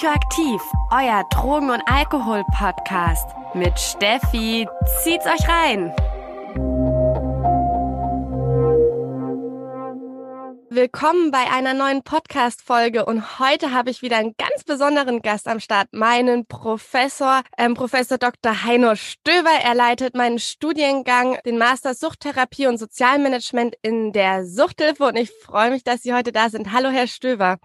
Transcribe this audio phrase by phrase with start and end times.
[0.00, 3.28] Psychoaktiv, euer Drogen- und Alkohol-Podcast.
[3.52, 4.66] Mit Steffi.
[5.02, 5.92] Zieht's euch rein!
[10.70, 15.60] Willkommen bei einer neuen Podcast-Folge und heute habe ich wieder einen ganz besonderen Gast am
[15.60, 18.64] Start, meinen Professor, ähm, Professor Dr.
[18.64, 19.50] Heino Stöber.
[19.62, 25.70] Er leitet meinen Studiengang, den Master Suchttherapie und Sozialmanagement in der Suchthilfe und ich freue
[25.70, 26.72] mich, dass Sie heute da sind.
[26.72, 27.58] Hallo, Herr Stöber.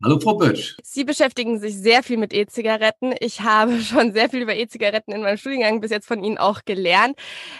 [0.00, 0.76] Hallo Frau Bötsch.
[0.84, 3.14] Sie beschäftigen sich sehr viel mit E-Zigaretten.
[3.18, 6.64] Ich habe schon sehr viel über E-Zigaretten in meinem Studiengang bis jetzt von Ihnen auch
[6.64, 7.16] gelernt.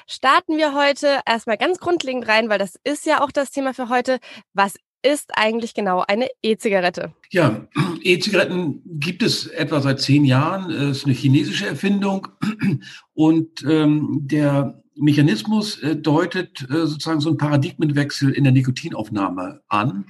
[0.07, 3.89] Starten wir heute erstmal ganz grundlegend rein, weil das ist ja auch das Thema für
[3.89, 4.21] heute.
[4.55, 7.13] Was ist eigentlich genau eine E-Zigarette?
[7.33, 7.67] Ja,
[8.03, 10.71] E-Zigaretten gibt es etwa seit zehn Jahren.
[10.71, 12.29] Es ist eine chinesische Erfindung
[13.15, 20.07] und ähm, der Mechanismus äh, deutet äh, sozusagen so einen Paradigmenwechsel in der Nikotinaufnahme an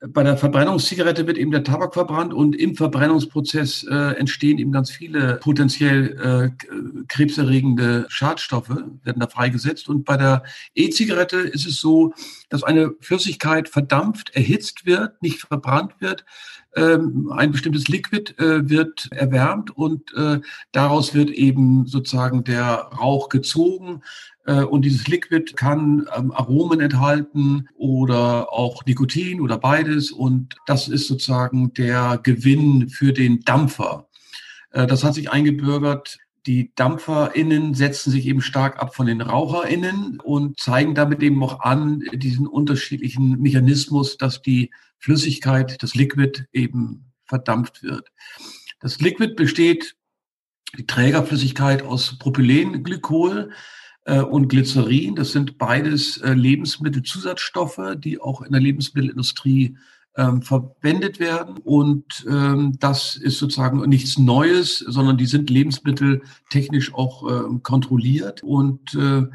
[0.00, 4.90] bei der Verbrennungszigarette wird eben der Tabak verbrannt und im Verbrennungsprozess äh, entstehen eben ganz
[4.90, 9.88] viele potenziell äh, krebserregende Schadstoffe, werden da freigesetzt.
[9.88, 10.42] Und bei der
[10.74, 12.12] E-Zigarette ist es so,
[12.50, 16.26] dass eine Flüssigkeit verdampft, erhitzt wird, nicht verbrannt wird.
[16.76, 20.40] Ähm, ein bestimmtes Liquid äh, wird erwärmt und äh,
[20.72, 24.02] daraus wird eben sozusagen der Rauch gezogen.
[24.44, 30.12] Äh, und dieses Liquid kann ähm, Aromen enthalten oder auch Nikotin oder beides.
[30.12, 34.06] Und das ist sozusagen der Gewinn für den Dampfer.
[34.72, 36.18] Das hat sich eingebürgert.
[36.46, 41.60] Die DampferInnen setzen sich eben stark ab von den RaucherInnen und zeigen damit eben auch
[41.60, 48.12] an, diesen unterschiedlichen Mechanismus, dass die Flüssigkeit, das Liquid eben verdampft wird.
[48.80, 49.96] Das Liquid besteht,
[50.78, 53.50] die Trägerflüssigkeit aus Propylenglykol
[54.04, 55.16] äh, und Glycerin.
[55.16, 59.76] Das sind beides äh, Lebensmittelzusatzstoffe, die auch in der Lebensmittelindustrie
[60.16, 61.58] ähm, verwendet werden.
[61.58, 68.42] Und ähm, das ist sozusagen nichts Neues, sondern die sind lebensmitteltechnisch auch äh, kontrolliert.
[68.42, 69.26] Und äh,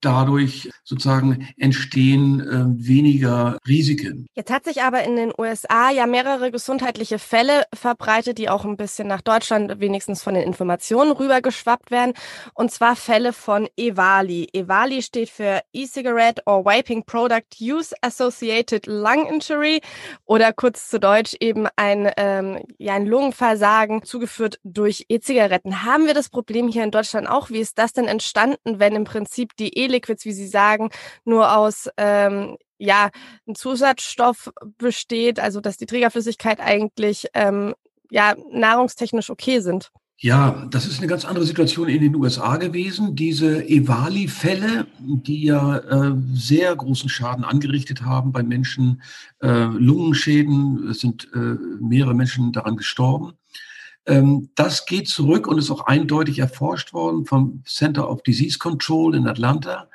[0.00, 4.26] dadurch sozusagen entstehen äh, weniger Risiken.
[4.34, 8.76] Jetzt hat sich aber in den USA ja mehrere gesundheitliche Fälle verbreitet, die auch ein
[8.76, 12.14] bisschen nach Deutschland wenigstens von den Informationen rübergeschwappt werden.
[12.54, 14.48] Und zwar Fälle von EVALI.
[14.52, 19.80] EVALI steht für E-Cigarette or Vaping Product Use Associated Lung Injury
[20.24, 25.84] oder kurz zu Deutsch eben ein, ähm, ja, ein Lungenversagen zugeführt durch E-Zigaretten.
[25.84, 27.50] Haben wir das Problem hier in Deutschland auch?
[27.50, 30.90] Wie ist das denn entstanden, wenn im Prinzip die E E-Liquids, wie Sie sagen,
[31.24, 33.10] nur aus ähm, ja,
[33.46, 37.74] ein Zusatzstoff besteht, also dass die Trägerflüssigkeit eigentlich ähm,
[38.10, 39.90] ja, nahrungstechnisch okay sind.
[40.22, 43.16] Ja, das ist eine ganz andere Situation in den USA gewesen.
[43.16, 49.02] Diese Evali-Fälle, die ja äh, sehr großen Schaden angerichtet haben bei Menschen,
[49.40, 53.32] äh, Lungenschäden, es sind äh, mehrere Menschen daran gestorben.
[54.06, 59.14] Ähm, das geht zurück und ist auch eindeutig erforscht worden vom Center of Disease Control
[59.14, 59.88] in Atlanta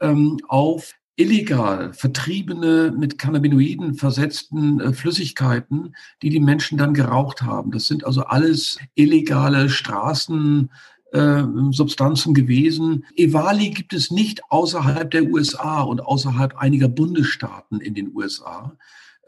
[0.00, 7.70] ähm, auf illegal vertriebene, mit Cannabinoiden versetzten äh, Flüssigkeiten, die die Menschen dann geraucht haben.
[7.70, 10.70] Das sind also alles illegale Straßen,
[11.12, 13.04] äh, Substanzen gewesen.
[13.14, 18.76] Evali gibt es nicht außerhalb der USA und außerhalb einiger Bundesstaaten in den USA.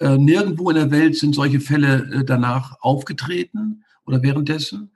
[0.01, 4.91] Äh, nirgendwo in der Welt sind solche Fälle äh, danach aufgetreten oder währenddessen.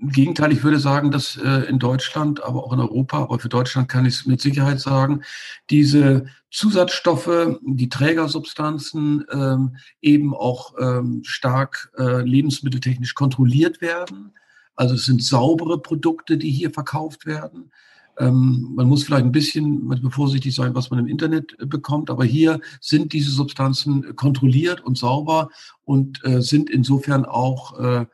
[0.00, 3.48] Im Gegenteil, ich würde sagen, dass äh, in Deutschland, aber auch in Europa, aber für
[3.48, 5.22] Deutschland kann ich es mit Sicherheit sagen,
[5.70, 14.32] diese Zusatzstoffe, die Trägersubstanzen ähm, eben auch ähm, stark äh, lebensmitteltechnisch kontrolliert werden.
[14.74, 17.70] Also es sind saubere Produkte, die hier verkauft werden.
[18.18, 22.24] Ähm, man muss vielleicht ein bisschen vorsichtig sein, was man im Internet äh, bekommt, aber
[22.24, 25.48] hier sind diese Substanzen kontrolliert und sauber
[25.84, 28.06] und äh, sind insofern auch äh,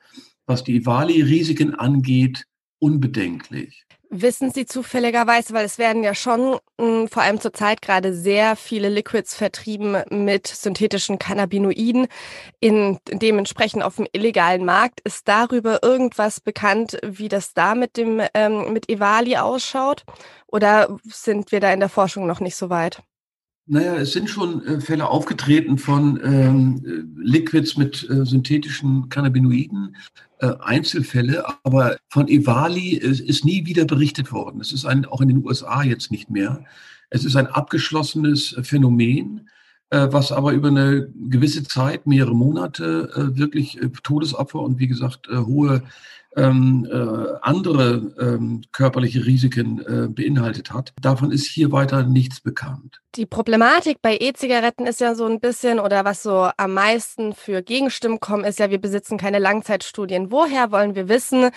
[0.48, 2.46] was die Wali-Risiken angeht,
[2.78, 3.84] unbedenklich.
[4.10, 8.56] Wissen Sie zufälligerweise, weil es werden ja schon mh, hm, vor allem zurzeit gerade sehr
[8.56, 12.06] viele Liquids vertrieben mit synthetischen Cannabinoiden
[12.58, 15.00] in dementsprechend auf dem illegalen Markt.
[15.00, 20.04] Ist darüber irgendwas bekannt, wie das da mit dem ähm, mit Evali ausschaut?
[20.46, 23.02] Oder sind wir da in der Forschung noch nicht so weit?
[23.70, 29.94] Naja, es sind schon äh, Fälle aufgetreten von ähm, äh, Liquids mit äh, synthetischen Cannabinoiden,
[30.38, 34.62] äh, Einzelfälle, aber von Evali ist, ist, nie wieder berichtet worden.
[34.62, 36.64] Es ist ein, auch in den USA jetzt nicht mehr.
[37.10, 39.50] Es ist ein abgeschlossenes Phänomen,
[39.90, 45.28] äh, was aber über eine gewisse Zeit, mehrere Monate, äh, wirklich Todesopfer und wie gesagt
[45.28, 45.82] hohe
[46.36, 50.92] ähm, äh, andere ähm, körperliche Risiken äh, beinhaltet hat.
[51.00, 53.00] Davon ist hier weiter nichts bekannt.
[53.14, 57.62] Die Problematik bei E-Zigaretten ist ja so ein bisschen, oder was so am meisten für
[57.62, 60.30] Gegenstimmen kommen, ist ja, wir besitzen keine Langzeitstudien.
[60.30, 61.50] Woher wollen wir wissen,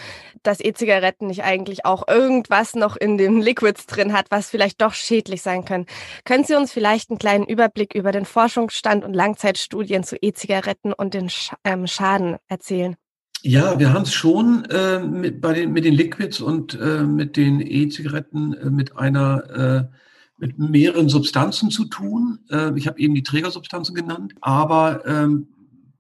[0.44, 4.94] dass E-Zigaretten nicht eigentlich auch irgendwas noch in den Liquids drin hat, was vielleicht doch
[4.94, 5.86] schädlich sein können?
[6.24, 11.14] Können Sie uns vielleicht einen kleinen Überblick über den Forschungsstand und Langzeitstudien zu E-Zigaretten und
[11.14, 12.96] den Sch ähm, Schaden erzählen?
[13.44, 17.38] Ja, wir haben es schon äh, mit, bei den, mit den Liquids und äh, mit
[17.38, 19.98] den E-Zigaretten äh, mit einer äh,
[20.38, 22.40] mit mehreren Substanzen zu tun.
[22.50, 25.48] Äh, ich habe eben die Trägersubstanzen genannt, aber ähm,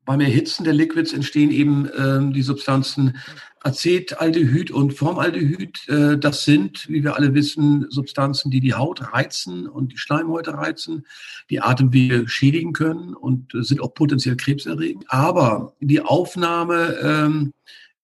[0.05, 3.17] beim Erhitzen der Liquids entstehen eben ähm, die Substanzen
[3.63, 5.87] Acetaldehyd und Formaldehyd.
[5.87, 10.53] Äh, das sind, wie wir alle wissen, Substanzen, die die Haut reizen und die Schleimhäute
[10.55, 11.05] reizen,
[11.49, 15.05] die Atemwege schädigen können und äh, sind auch potenziell krebserregend.
[15.09, 17.53] Aber die Aufnahme ähm,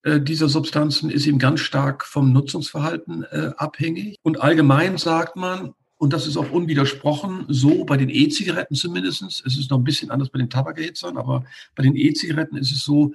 [0.03, 4.17] äh, dieser Substanzen ist eben ganz stark vom Nutzungsverhalten äh, abhängig.
[4.21, 9.23] Und allgemein sagt man, und das ist auch unwidersprochen so bei den E-Zigaretten zumindest.
[9.23, 11.44] Es ist noch ein bisschen anders bei den Tabakerhitzern, aber
[11.75, 13.13] bei den E-Zigaretten ist es so,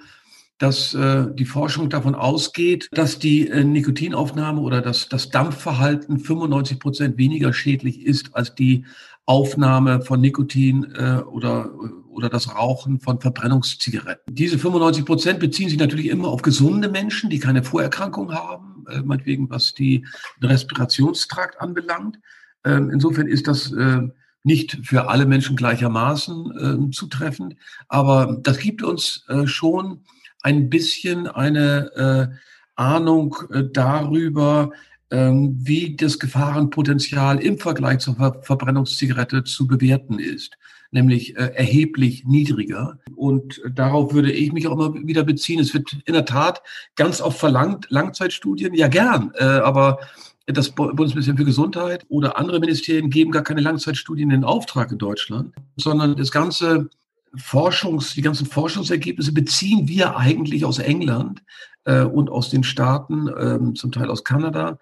[0.58, 6.78] dass äh, die Forschung davon ausgeht, dass die äh, Nikotinaufnahme oder das, das Dampfverhalten 95
[6.78, 8.84] Prozent weniger schädlich ist als die
[9.26, 11.72] Aufnahme von Nikotin äh, oder,
[12.08, 14.34] oder das Rauchen von Verbrennungszigaretten.
[14.34, 19.00] Diese 95 Prozent beziehen sich natürlich immer auf gesunde Menschen, die keine Vorerkrankung haben, äh,
[19.00, 20.06] meinetwegen was die
[20.40, 22.18] Respirationstrakt anbelangt.
[22.64, 24.08] Ähm, insofern ist das äh,
[24.44, 27.56] nicht für alle Menschen gleichermaßen äh, zutreffend,
[27.88, 30.00] aber das gibt uns äh, schon
[30.42, 32.40] ein bisschen eine
[32.74, 33.36] Ahnung
[33.72, 34.72] darüber,
[35.12, 40.58] ähm, wie das Gefahrenpotenzial im Vergleich zur Ver Verbrennungszigarette zu bewerten ist,
[40.90, 42.98] nämlich erheblich niedriger.
[43.14, 45.60] Und darauf würde ich mich auch immer wieder beziehen.
[45.60, 46.62] Es wird in der Tat
[46.96, 50.00] ganz oft verlangt, Langzeitstudien, ja gern, aber
[50.46, 55.54] das Bundesministerium für Gesundheit oder andere Ministerien geben gar keine Langzeitstudien in Auftrag in Deutschland,
[55.76, 56.88] sondern das ganze
[57.36, 61.42] Forschungs, die ganzen Forschungsergebnisse beziehen wir eigentlich aus England
[61.84, 64.78] äh, und aus den Staaten, ähm, zum Teil aus Kanada.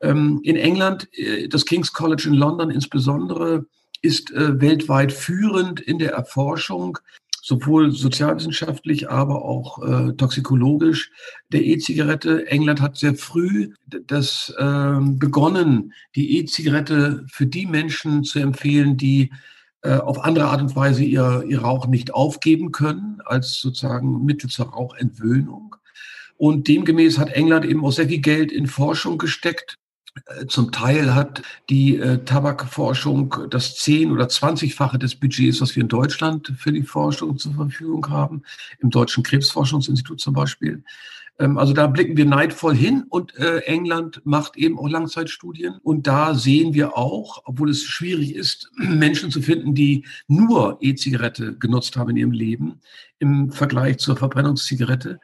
[0.00, 3.66] Ähm, in England, äh, das King's College in London insbesondere,
[4.00, 6.98] ist äh, weltweit führend in der Erforschung
[7.52, 11.10] sowohl sozialwissenschaftlich, aber auch äh, toxikologisch
[11.52, 12.46] der E-Zigarette.
[12.46, 13.74] England hat sehr früh
[14.06, 19.30] das äh, begonnen, die E-Zigarette für die Menschen zu empfehlen, die
[19.82, 24.48] äh, auf andere Art und Weise ihr, ihr Rauch nicht aufgeben können, als sozusagen Mittel
[24.48, 25.76] zur Rauchentwöhnung.
[26.36, 29.76] Und demgemäß hat England eben auch sehr viel Geld in Forschung gesteckt,
[30.46, 35.88] zum Teil hat die äh, Tabakforschung das zehn- oder zwanzigfache des Budgets, was wir in
[35.88, 38.42] Deutschland für die Forschung zur Verfügung haben,
[38.80, 40.84] im Deutschen Krebsforschungsinstitut zum Beispiel.
[41.38, 45.74] Ähm, also da blicken wir neidvoll hin und äh, England macht eben auch Langzeitstudien.
[45.82, 51.56] Und da sehen wir auch, obwohl es schwierig ist, Menschen zu finden, die nur E-Zigarette
[51.56, 52.80] genutzt haben in ihrem Leben
[53.18, 55.20] im Vergleich zur Verbrennungszigarette,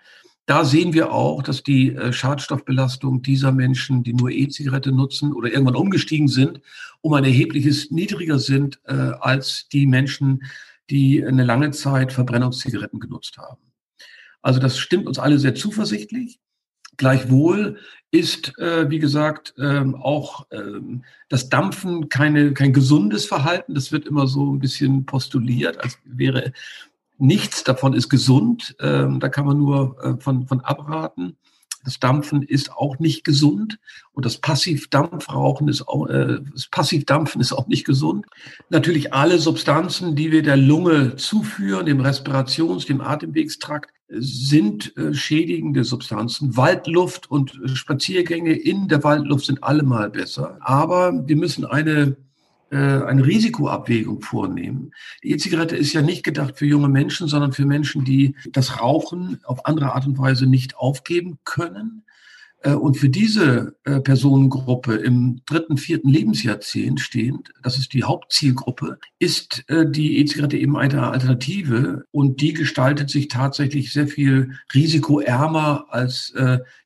[0.49, 5.51] da sehen wir auch, dass die äh, Schadstoffbelastung dieser Menschen, die nur E-Zigarette nutzen oder
[5.51, 6.63] irgendwann umgestiegen sind,
[7.03, 10.45] um ein erhebliches niedriger sind äh, als die Menschen,
[10.89, 13.61] die eine lange Zeit Verbrennungszigaretten genutzt haben.
[14.41, 16.41] Also das stimmt uns alle sehr zuversichtlich.
[16.97, 17.79] Gleichwohl
[18.11, 23.75] ist, äh, wie gesagt, ähm, auch ähm, das Dampfen keine, kein gesundes Verhalten.
[23.75, 26.55] Das wird immer so ein bisschen postuliert, als wäre
[27.19, 28.77] Nichts davon ist gesund.
[28.81, 31.37] Ähm, da kann man nur äh, von, von abraten.
[31.85, 33.79] Das Dampfen ist auch nicht gesund
[34.13, 38.27] und das Passivdampfrauchen ist auch, äh, das Passivdampfen ist auch nicht gesund.
[38.69, 45.85] Natürlich alle Substanzen, die wir der Lunge zuführen, dem Respirations-, dem Atemwegstrakt, sind äh, schädigende
[45.85, 46.57] Substanzen.
[46.57, 50.59] Waldluft und Spaziergänge in der Waldluft sind allemal besser.
[50.61, 52.15] Aber wir müssen eine äh,
[52.71, 54.93] eine Risikoabwägung vornehmen.
[55.23, 59.41] Die E-Zigarette ist ja nicht gedacht für junge Menschen, sondern für Menschen, die das Rauchen
[59.45, 62.05] auf andere Art und Weise nicht aufgeben können.
[62.63, 68.99] Äh, und für diese äh, Personengruppe im dritten, vierten Lebensjahrzehnt stehend, das ist die Hauptzielgruppe,
[69.19, 76.33] ist die E-Zigarette eben eine Alternative und die gestaltet sich tatsächlich sehr viel risikoärmer als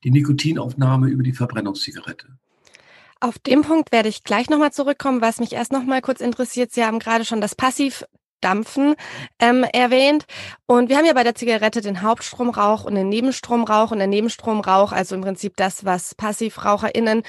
[0.05, 2.27] die Nikotinaufnahme über die Verbrennungszigarette.
[3.23, 6.73] Auf dem Punkt werde ich gleich nochmal zurückkommen, was mich erst nochmal kurz interessiert.
[6.73, 8.97] Sie haben gerade schon das Passivdampfen
[9.39, 10.25] ähm, erwähnt.
[10.67, 13.93] Und wir haben ja bei der Zigarette den Hauptstromrauch und den Nebenstromrauch.
[13.93, 17.23] Und der Nebenstromrauch, also im Prinzip das, was PassivraucherInnen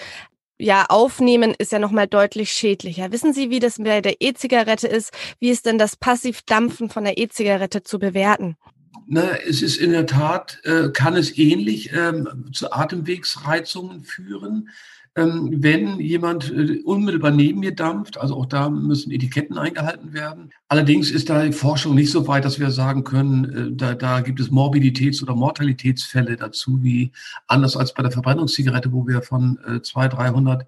[0.57, 3.11] ja aufnehmen, ist ja nochmal deutlich schädlicher.
[3.11, 5.11] Wissen Sie, wie das bei der E-Zigarette ist?
[5.39, 8.57] Wie ist denn das Passivdampfen von der E-Zigarette zu bewerten?
[9.05, 14.69] Na, es ist in der Tat, äh, kann es ähnlich ähm, zu Atemwegsreizungen führen.
[15.15, 20.49] Ähm, wenn jemand äh, unmittelbar neben mir dampft, also auch da müssen Etiketten eingehalten werden.
[20.69, 24.21] Allerdings ist da die Forschung nicht so weit, dass wir sagen können, äh, da, da
[24.21, 27.11] gibt es Morbiditäts- oder Mortalitätsfälle dazu, wie
[27.47, 30.67] anders als bei der Verbrennungszigarette, wo wir von äh, 200, 300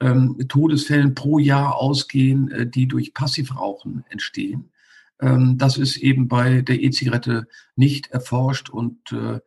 [0.00, 4.70] ähm, Todesfällen pro Jahr ausgehen, äh, die durch Passivrauchen entstehen.
[5.20, 7.46] Ähm, das ist eben bei der E-Zigarette
[7.76, 9.38] nicht erforscht und äh,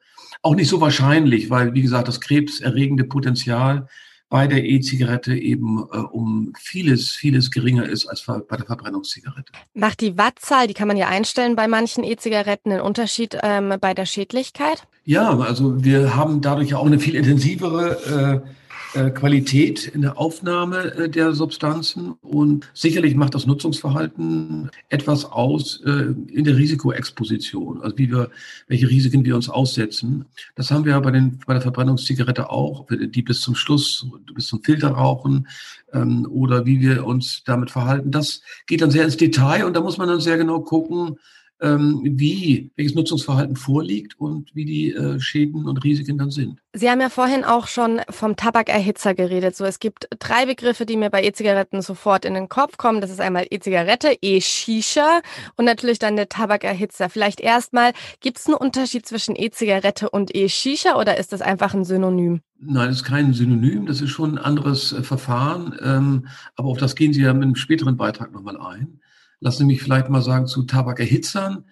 [0.41, 3.87] auch nicht so wahrscheinlich, weil, wie gesagt, das krebserregende Potenzial
[4.29, 9.51] bei der E-Zigarette eben äh, um vieles, vieles geringer ist als bei der Verbrennungszigarette.
[9.73, 13.93] Macht die Wattzahl, die kann man ja einstellen bei manchen E-Zigaretten, einen Unterschied ähm, bei
[13.93, 14.83] der Schädlichkeit?
[15.05, 18.49] Ja, also wir haben dadurch ja auch eine viel intensivere äh,
[18.97, 25.81] äh, Qualität in der Aufnahme äh, der Substanzen und sicherlich macht das Nutzungsverhalten etwas aus
[25.85, 28.31] äh, in der Risikoexposition, also wie wir,
[28.67, 30.25] welche Risiken wir uns aussetzen.
[30.55, 34.47] Das haben wir ja bei, den, bei der Verbrennungszigarette auch, die bis zum Schluss, bis
[34.47, 35.47] zum Filterrauchen
[35.93, 38.09] ähm, oder wie wir uns damit verhalten.
[38.09, 41.17] Das geht dann sehr ins Detail und da muss man dann sehr genau gucken,
[41.59, 46.59] wie, welches Nutzungsverhalten vorliegt und wie die äh, Schäden und Risiken dann sind.
[46.73, 49.55] Sie haben ja vorhin auch schon vom Tabakerhitzer geredet.
[49.55, 53.01] So, es gibt drei Begriffe, die mir bei E-Zigaretten sofort in den Kopf kommen.
[53.01, 55.21] Das ist einmal E-Zigarette, E-Shisha
[55.55, 57.09] und natürlich dann der Tabakerhitzer.
[57.09, 61.85] Vielleicht erstmal, gibt es einen Unterschied zwischen E-Zigarette und E-Shisha oder ist das einfach ein
[61.85, 62.41] Synonym?
[62.59, 65.75] Nein, das ist kein Synonym, das ist schon ein anderes äh, Verfahren.
[65.81, 68.99] Ähm, aber auf das gehen Sie ja mit einem späteren Beitrag nochmal ein.
[69.39, 71.63] Lassen Sie mich vielleicht mal sagen zu Tabakerhitzern,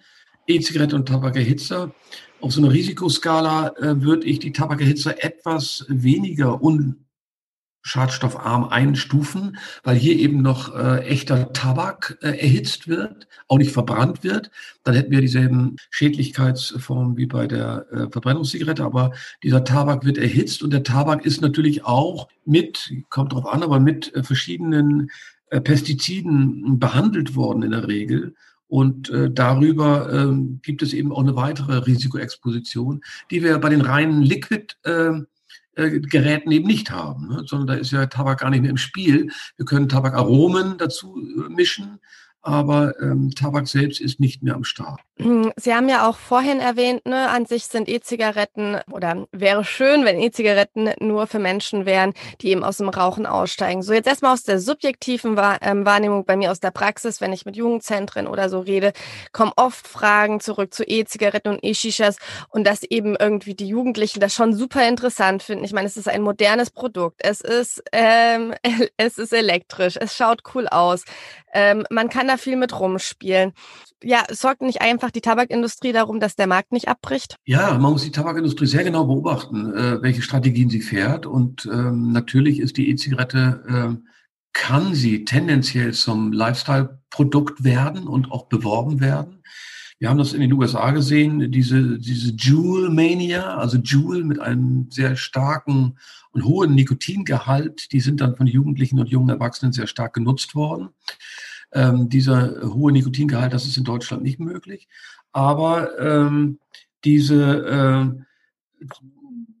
[0.46, 1.92] E-Zigarette und Tabakerhitzer.
[2.40, 10.16] Auf so einer Risikoskala äh, würde ich die Tabakerhitzer etwas weniger unschadstoffarm einstufen, weil hier
[10.16, 14.52] eben noch äh, echter Tabak äh, erhitzt wird, auch nicht verbrannt wird.
[14.84, 19.10] Dann hätten wir dieselben Schädlichkeitsformen wie bei der äh, Verbrennungszigarette, aber
[19.42, 23.80] dieser Tabak wird erhitzt und der Tabak ist natürlich auch mit, kommt drauf an, aber
[23.80, 25.10] mit äh, verschiedenen
[25.48, 28.34] Pestiziden behandelt worden in der Regel.
[28.68, 33.80] Und äh, darüber äh, gibt es eben auch eine weitere Risikoexposition, die wir bei den
[33.80, 35.26] reinen Liquid-Geräten
[35.76, 37.44] ähm, äh, eben nicht haben, ne?
[37.46, 39.30] sondern da ist ja Tabak gar nicht mehr im Spiel.
[39.56, 42.00] Wir können Tabakaromen dazu äh, mischen,
[42.46, 45.00] aber ähm, Tabak selbst ist nicht mehr am Start.
[45.18, 50.04] Hm, Sie haben ja auch vorhin erwähnt, ne, an sich sind E-Zigaretten oder wäre schön,
[50.04, 53.82] wenn E-Zigaretten nur für Menschen wären, die eben aus dem Rauchen aussteigen.
[53.82, 57.46] So jetzt erstmal aus der subjektiven ähm, Wahrnehmung bei mir aus der Praxis, wenn ich
[57.46, 58.92] mit Jugendzentren oder so rede,
[59.32, 62.18] kommen oft Fragen zurück zu E-Zigaretten und E-Shishas
[62.50, 65.64] und dass eben irgendwie die Jugendlichen das schon super interessant finden.
[65.64, 68.54] Ich meine, es ist ein modernes Produkt, es ist ähm,
[68.96, 71.04] es ist elektrisch, es schaut cool aus,
[71.56, 73.52] ähm, man kann da viel mit rumspielen.
[74.02, 77.36] Ja, sorgt nicht einfach die Tabakindustrie darum, dass der Markt nicht abbricht?
[77.44, 81.26] Ja, man muss die Tabakindustrie sehr genau beobachten, äh, welche Strategien sie fährt.
[81.26, 84.08] Und ähm, natürlich ist die E-Zigarette, äh,
[84.52, 89.42] kann sie tendenziell zum Lifestyle-Produkt werden und auch beworben werden.
[89.98, 95.16] Wir haben das in den USA gesehen, diese, diese Juul-Mania, also Juul mit einem sehr
[95.16, 95.98] starken
[96.32, 100.90] und hohen Nikotingehalt, die sind dann von Jugendlichen und jungen Erwachsenen sehr stark genutzt worden.
[101.76, 104.88] Ähm, dieser hohe Nikotingehalt, das ist in Deutschland nicht möglich.
[105.32, 106.58] Aber ähm,
[107.04, 108.16] diese,
[108.80, 108.86] äh,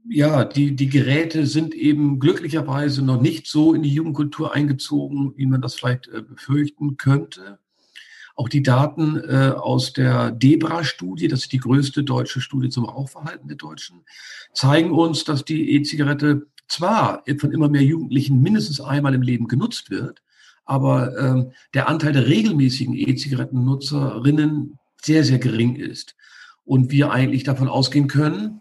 [0.08, 5.44] ja, die, die Geräte sind eben glücklicherweise noch nicht so in die Jugendkultur eingezogen, wie
[5.44, 7.58] man das vielleicht äh, befürchten könnte.
[8.34, 13.48] Auch die Daten äh, aus der Debra-Studie, das ist die größte deutsche Studie zum Rauchverhalten
[13.48, 14.06] der Deutschen,
[14.54, 19.90] zeigen uns, dass die E-Zigarette zwar von immer mehr Jugendlichen mindestens einmal im Leben genutzt
[19.90, 20.22] wird,
[20.66, 26.14] aber ähm, der Anteil der regelmäßigen E-Zigarettennutzerinnen sehr, sehr gering ist.
[26.64, 28.60] Und wir eigentlich davon ausgehen können,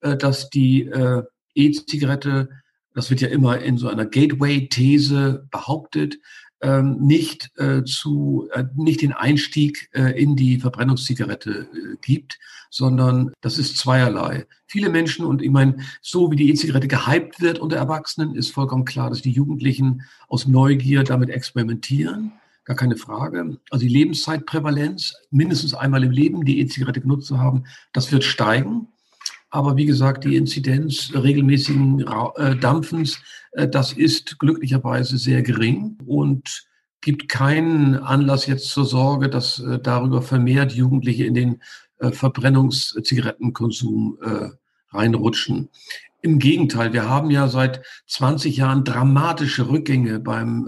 [0.00, 1.22] äh, dass die äh,
[1.54, 2.48] E-Zigarette,
[2.94, 6.18] das wird ja immer in so einer Gateway-These behauptet,
[6.62, 12.38] ähm, nicht äh, zu äh, nicht den Einstieg äh, in die Verbrennungszigarette äh, gibt,
[12.70, 14.46] sondern das ist zweierlei.
[14.66, 18.84] Viele Menschen und ich meine, so wie die E-Zigarette gehypt wird unter Erwachsenen, ist vollkommen
[18.84, 22.32] klar, dass die Jugendlichen aus Neugier damit experimentieren.
[22.64, 23.58] Gar keine Frage.
[23.70, 28.88] Also die Lebenszeitprävalenz, mindestens einmal im Leben die E-Zigarette genutzt zu haben, das wird steigen.
[29.50, 33.20] Aber wie gesagt, die Inzidenz regelmäßigen äh, Dampfens,
[33.52, 36.66] äh, das ist glücklicherweise sehr gering und
[37.00, 41.60] gibt keinen Anlass jetzt zur Sorge, dass äh, darüber vermehrt Jugendliche in den
[42.02, 44.16] Verbrennungszigarettenkonsum
[44.90, 45.68] reinrutschen.
[46.22, 50.66] Im Gegenteil, wir haben ja seit 20 Jahren dramatische Rückgänge beim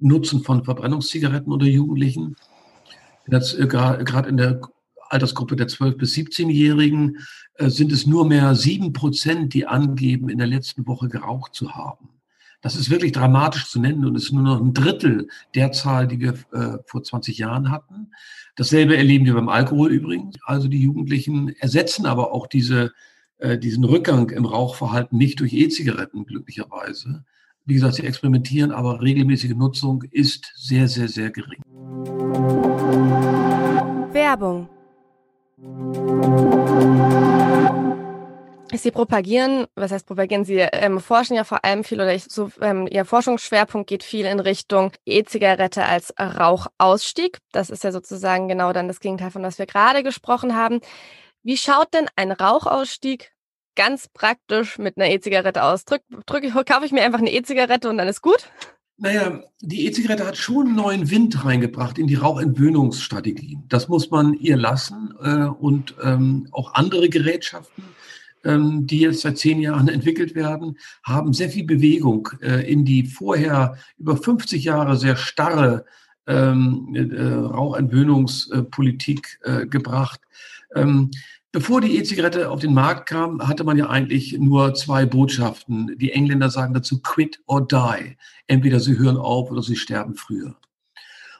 [0.00, 2.36] Nutzen von Verbrennungszigaretten unter Jugendlichen.
[3.26, 4.60] Gerade in der
[5.10, 7.18] Altersgruppe der 12- bis 17-Jährigen
[7.54, 11.74] äh, sind es nur mehr sieben Prozent, die angeben, in der letzten Woche geraucht zu
[11.74, 12.08] haben.
[12.62, 16.20] Das ist wirklich dramatisch zu nennen und ist nur noch ein Drittel der Zahl, die
[16.20, 18.12] wir äh, vor 20 Jahren hatten.
[18.56, 20.36] Dasselbe erleben wir beim Alkohol übrigens.
[20.44, 22.92] Also die Jugendlichen ersetzen aber auch diese,
[23.38, 27.24] äh, diesen Rückgang im Rauchverhalten nicht durch E-Zigaretten, glücklicherweise.
[27.64, 31.62] Wie gesagt, sie experimentieren, aber regelmäßige Nutzung ist sehr, sehr, sehr gering.
[34.12, 34.68] Werbung
[38.72, 40.44] Sie propagieren, was heißt propagieren?
[40.44, 44.24] Sie ähm, forschen ja vor allem viel oder ich, so, ähm, Ihr Forschungsschwerpunkt geht viel
[44.24, 47.38] in Richtung E-Zigarette als Rauchausstieg.
[47.52, 50.80] Das ist ja sozusagen genau dann das Gegenteil von was wir gerade gesprochen haben.
[51.42, 53.32] Wie schaut denn ein Rauchausstieg
[53.74, 55.84] ganz praktisch mit einer E-Zigarette aus?
[55.84, 58.50] Drück, drück, kaufe ich mir einfach eine E-Zigarette und dann ist gut?
[59.02, 63.64] Naja, die E-Zigarette hat schon neuen Wind reingebracht in die Rauchentwöhnungsstrategien.
[63.68, 67.84] Das muss man ihr lassen äh, und ähm, auch andere Gerätschaften
[68.44, 73.04] ähm, die jetzt seit zehn Jahren entwickelt werden, haben sehr viel Bewegung äh, in die
[73.04, 75.84] vorher über 50 Jahre sehr starre
[76.26, 80.20] ähm, äh, Rauchentwöhnungspolitik äh, gebracht.
[81.52, 85.98] Bevor die E-Zigarette auf den Markt kam, hatte man ja eigentlich nur zwei Botschaften.
[85.98, 88.16] Die Engländer sagen dazu quit or die.
[88.46, 90.54] Entweder sie hören auf oder sie sterben früher.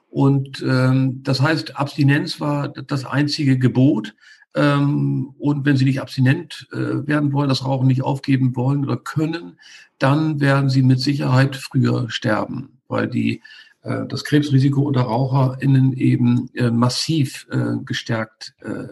[0.09, 4.17] Und ähm, das heißt, Abstinenz war das einzige Gebot.
[4.57, 8.97] Ähm, und wenn Sie nicht abstinent äh, werden wollen, das Rauchen nicht aufgeben wollen oder
[8.97, 9.61] können,
[9.99, 13.43] dann werden Sie mit Sicherheit früher sterben, weil die,
[13.83, 18.89] äh, das Krebsrisiko unter RaucherInnen eben äh, massiv äh, gestärkt äh,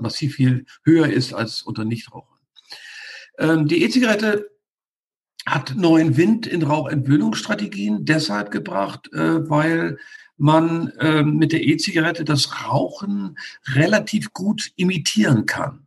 [0.00, 2.38] massiv viel höher ist als unter Nichtrauchern.
[3.38, 4.50] Ähm, die E-Zigarette
[5.46, 9.98] hat neuen Wind in Rauchentwöhnungsstrategien deshalb gebracht, äh, weil
[10.36, 13.38] man äh, mit der E-Zigarette das Rauchen
[13.72, 15.86] relativ gut imitieren kann.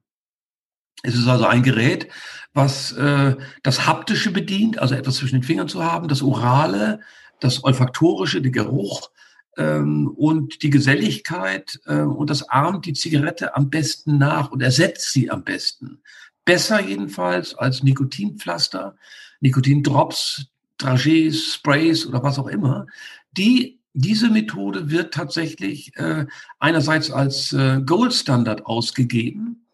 [1.04, 2.08] Es ist also ein Gerät,
[2.54, 7.02] was äh, das Haptische bedient, also etwas zwischen den Fingern zu haben, das Orale,
[7.40, 9.12] das Olfaktorische, der Geruch
[9.62, 15.30] und die Geselligkeit äh, und das ahmt die Zigarette am besten nach und ersetzt sie
[15.30, 16.00] am besten.
[16.46, 18.96] Besser jedenfalls als Nikotinpflaster,
[19.42, 20.48] Nikotindrops,
[20.80, 22.86] Dragés, Sprays oder was auch immer,
[23.32, 26.28] die diese Methode wird tatsächlich äh,
[26.60, 29.66] einerseits als äh, Goldstandard ausgegeben.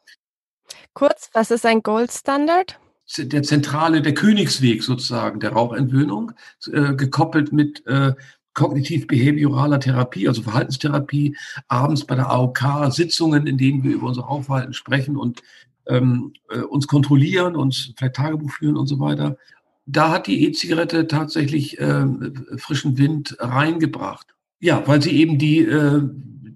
[0.94, 2.80] Kurz, was ist ein Goldstandard?
[3.18, 6.32] Der zentrale, der Königsweg sozusagen der Rauchentwöhnung,
[6.72, 8.14] äh, gekoppelt mit äh,
[8.54, 11.36] kognitiv-behavioraler Therapie, also Verhaltenstherapie,
[11.68, 15.42] abends bei der AOK, Sitzungen, in denen wir über unser Rauchverhalten sprechen und
[15.88, 19.38] ähm, äh, uns kontrollieren, uns vielleicht Tagebuch führen und so weiter
[19.86, 22.06] da hat die E-Zigarette tatsächlich äh,
[22.58, 24.28] frischen Wind reingebracht.
[24.60, 26.02] Ja, weil sie eben die, äh,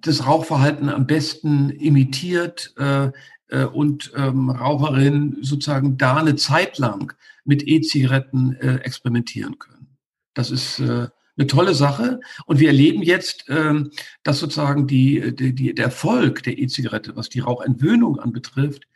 [0.02, 3.12] das Rauchverhalten am besten imitiert äh,
[3.50, 9.88] äh, und ähm, Raucherinnen sozusagen da eine Zeit lang mit E-Zigaretten äh, experimentieren können.
[10.34, 11.08] Das ist äh,
[11.38, 12.20] eine tolle Sache.
[12.46, 13.92] Und wir erleben jetzt, ähm,
[14.24, 18.88] dass sozusagen die, die, die, der Erfolg der E-Zigarette, was die Rauchentwöhnung anbetrifft,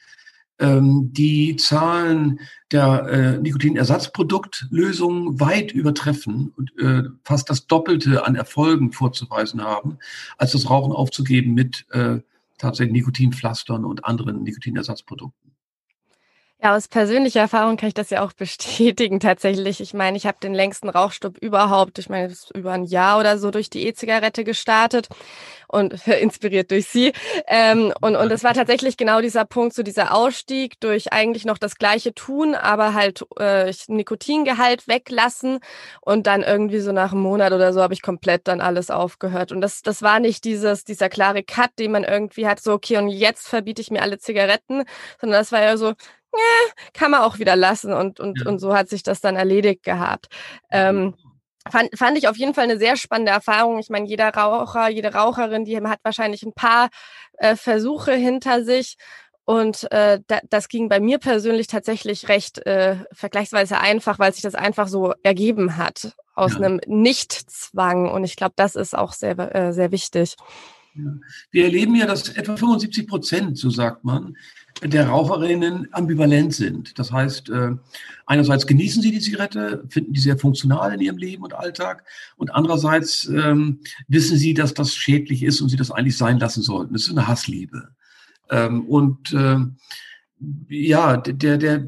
[0.62, 2.39] ähm, die Zahlen
[2.71, 9.97] der äh, Nikotinersatzproduktlösungen weit übertreffen und äh, fast das Doppelte an Erfolgen vorzuweisen haben,
[10.38, 12.19] als das Rauchen aufzugeben mit äh,
[12.60, 15.50] tatsächlich Nikotinpflastern und anderen Nikotinersatzprodukten.
[16.63, 19.82] Ja, aus persönlicher Erfahrung kann ich das ja auch bestätigen tatsächlich.
[19.82, 23.50] Ich meine, ich habe den längsten Rauchstopp überhaupt, ich meine, über ein Jahr oder so
[23.50, 25.08] durch die E-Zigarette gestartet
[25.67, 27.13] und inspiriert durch sie.
[27.47, 31.58] Ähm, und, und es war tatsächlich genau dieser Punkt, so dieser Ausstieg durch eigentlich noch
[31.58, 35.60] das gleiche tun, aber halt äh, Nikotingehalt weglassen
[36.02, 39.52] und dann irgendwie so nach einem Monat oder so habe ich komplett dann alles aufgehört.
[39.52, 42.97] Und das, das war nicht dieses, dieser klare Cut, den man irgendwie hat, so okay,
[42.97, 44.84] und jetzt verbiete ich mir alle Zigaretten,
[45.19, 45.93] sondern das war ja so,
[46.93, 48.47] kann man auch wieder lassen und, und, ja.
[48.47, 50.27] und so hat sich das dann erledigt gehabt.
[50.71, 51.15] Ähm,
[51.69, 53.79] fand, fand ich auf jeden Fall eine sehr spannende Erfahrung.
[53.79, 56.89] Ich meine, jeder Raucher, jede Raucherin, die hat wahrscheinlich ein paar
[57.37, 58.97] äh, Versuche hinter sich.
[59.43, 64.43] Und äh, da, das ging bei mir persönlich tatsächlich recht äh, vergleichsweise einfach, weil sich
[64.43, 66.59] das einfach so ergeben hat aus ja.
[66.59, 68.09] einem Nichtzwang.
[68.09, 70.35] Und ich glaube, das ist auch sehr, äh, sehr wichtig.
[70.95, 71.13] Ja.
[71.51, 74.37] Wir erleben ja, dass etwa 75 Prozent, so sagt man,
[74.83, 76.97] der Raucherinnen ambivalent sind.
[76.97, 77.71] Das heißt, äh,
[78.25, 82.03] einerseits genießen sie die Zigarette, finden die sehr funktional in ihrem Leben und Alltag
[82.37, 86.63] und andererseits ähm, wissen sie, dass das schädlich ist und sie das eigentlich sein lassen
[86.63, 86.93] sollten.
[86.93, 87.89] Das ist eine Hassliebe.
[88.49, 89.57] Ähm, und äh,
[90.67, 91.87] ja, der, der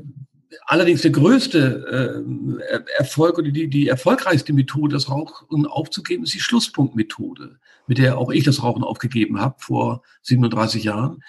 [0.66, 2.24] allerdings der größte
[2.70, 8.18] äh, Erfolg oder die, die erfolgreichste Methode, das Rauchen aufzugeben, ist die Schlusspunktmethode, mit der
[8.18, 11.24] auch ich das Rauchen aufgegeben habe vor 37 Jahren.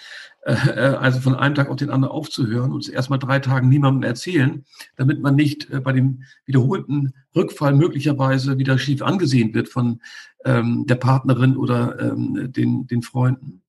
[0.45, 3.67] Äh, äh, also von einem Tag auf den anderen aufzuhören und es erstmal drei Tagen
[3.67, 4.63] niemandem erzählen,
[4.95, 10.01] damit man nicht äh, bei dem wiederholten Rückfall möglicherweise wieder schief angesehen wird von
[10.45, 13.63] ähm, der Partnerin oder ähm, den, den Freunden.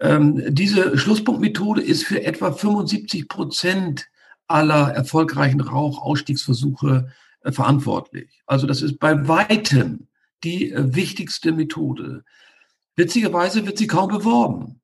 [0.00, 4.08] Ähm, diese Schlusspunktmethode ist für etwa 75 Prozent
[4.46, 7.08] aller erfolgreichen Rauchausstiegsversuche
[7.42, 8.42] äh, verantwortlich.
[8.46, 10.08] Also das ist bei weitem
[10.42, 12.24] die äh, wichtigste Methode.
[12.96, 14.80] Witzigerweise wird sie kaum beworben.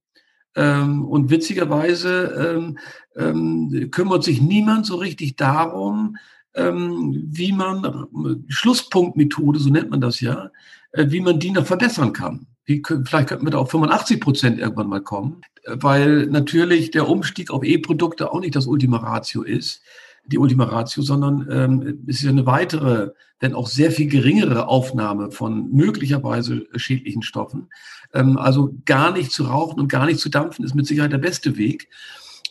[0.57, 2.79] Ähm, und witzigerweise ähm,
[3.17, 6.17] ähm, kümmert sich niemand so richtig darum,
[6.53, 10.51] wie man äh, Schlusspunktmethode, so nennt man das ja,
[10.93, 12.49] wie man die noch verbessern kann.
[12.71, 17.51] Wie, vielleicht könnten wir da auf 85 Prozent irgendwann mal kommen, weil natürlich der Umstieg
[17.51, 19.83] auf E-Produkte auch nicht das Ultima Ratio ist,
[20.25, 23.11] die Ultima Ratio, sondern ähm, es ist ja eine weitere,
[23.43, 27.71] denn auch sehr viel geringere Aufnahme von möglicherweise schädlichen Stoffen.
[28.15, 31.19] Ähm, also gar nicht zu rauchen und gar nicht zu dampfen ist mit Sicherheit der
[31.19, 31.89] beste Weg.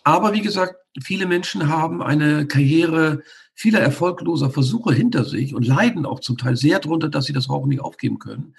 [0.04, 3.22] Aber wie gesagt, viele Menschen haben eine Karriere
[3.54, 7.50] vieler erfolgloser Versuche hinter sich und leiden auch zum Teil sehr darunter, dass sie das
[7.50, 8.54] Rauchen nicht aufgeben können.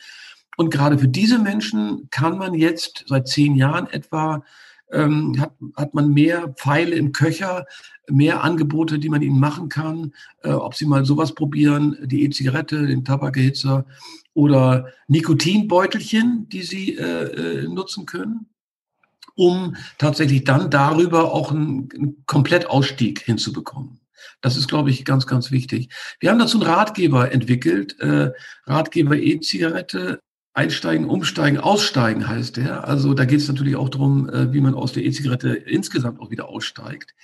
[0.61, 4.45] Und gerade für diese Menschen kann man jetzt seit zehn Jahren etwa
[4.93, 7.65] ähm, hat, hat man mehr Pfeile im Köcher,
[8.11, 12.87] mehr Angebote, die man ihnen machen kann, äh, ob sie mal sowas probieren, die E-Zigarette,
[12.87, 13.87] den Tabakerhitzer
[14.35, 18.51] oder Nikotinbeutelchen, die sie äh, äh, nutzen können,
[19.37, 23.99] um tatsächlich dann darüber auch einen, einen Komplettausstieg hinzubekommen.
[24.43, 25.89] Das ist, glaube ich, ganz, ganz wichtig.
[26.19, 28.33] Wir haben dazu einen Ratgeber entwickelt, äh,
[28.67, 30.21] Ratgeber E-Zigarette,
[30.53, 32.87] Einsteigen, umsteigen, aussteigen heißt der.
[32.87, 36.31] Also da geht es natürlich auch darum, äh, wie man aus der E-Zigarette insgesamt auch
[36.31, 37.15] wieder aussteigt.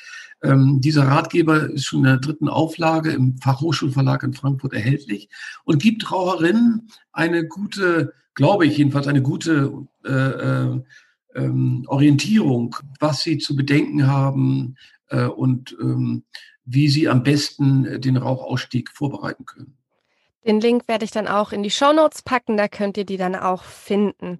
[0.42, 5.28] Ähm, dieser Ratgeber ist schon in der dritten Auflage im Fachhochschulverlag in Frankfurt erhältlich
[5.64, 10.80] und gibt Raucherinnen eine gute, glaube ich jedenfalls, eine gute äh, äh,
[11.34, 14.76] ähm, Orientierung, was sie zu bedenken haben
[15.08, 16.24] äh, und ähm,
[16.64, 19.76] wie sie am besten den Rauchausstieg vorbereiten können.
[20.46, 23.16] Den Link werde ich dann auch in die Show Notes packen, da könnt ihr die
[23.16, 24.38] dann auch finden.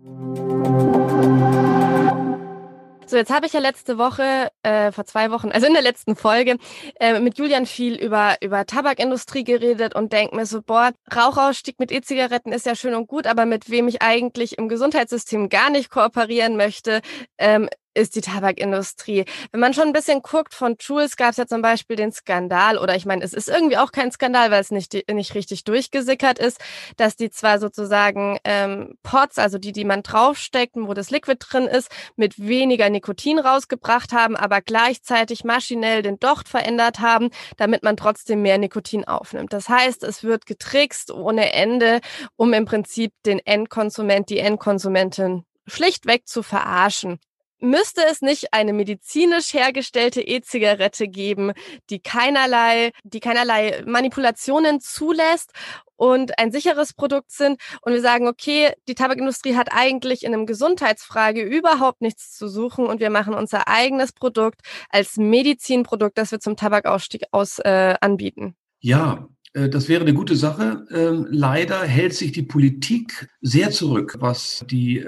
[3.09, 6.17] So, jetzt habe ich ja letzte Woche, äh, vor zwei Wochen, also in der letzten
[6.17, 6.59] Folge,
[6.99, 11.93] äh, mit Julian viel über, über Tabakindustrie geredet und denke mir so, boah, Rauchausstieg mit
[11.93, 15.91] E-Zigaretten ist ja schön und gut, aber mit wem ich eigentlich im Gesundheitssystem gar nicht
[15.91, 17.01] kooperieren möchte,
[17.39, 19.25] ähm, ist die Tabakindustrie.
[19.53, 22.79] Wenn man schon ein bisschen guckt, von Jules gab es ja zum Beispiel den Skandal,
[22.79, 26.39] oder ich meine, es ist irgendwie auch kein Skandal, weil es nicht, nicht richtig durchgesickert
[26.39, 26.61] ist,
[26.97, 31.67] dass die zwar sozusagen ähm, Pots, also die, die man draufsteckt, wo das Liquid drin
[31.67, 37.97] ist, mit weniger Nikotin rausgebracht haben, aber gleichzeitig maschinell den Docht verändert haben, damit man
[37.97, 39.53] trotzdem mehr Nikotin aufnimmt.
[39.53, 42.01] Das heißt, es wird getrickst ohne Ende,
[42.37, 47.19] um im Prinzip den Endkonsument, die Endkonsumentin schlichtweg zu verarschen.
[47.61, 51.53] Müsste es nicht eine medizinisch hergestellte E-Zigarette geben,
[51.91, 55.53] die keinerlei, die keinerlei Manipulationen zulässt
[55.97, 60.47] und ein sicheres Produkt sind und wir sagen, okay, die Tabakindustrie hat eigentlich in einem
[60.47, 66.41] Gesundheitsfrage überhaupt nichts zu suchen und wir machen unser eigenes Produkt als Medizinprodukt, das wir
[66.41, 68.55] zum Tabakausstieg aus äh, anbieten.
[68.81, 70.85] Ja, äh, das wäre eine gute Sache.
[70.91, 74.99] Ähm, leider hält sich die Politik sehr zurück, was die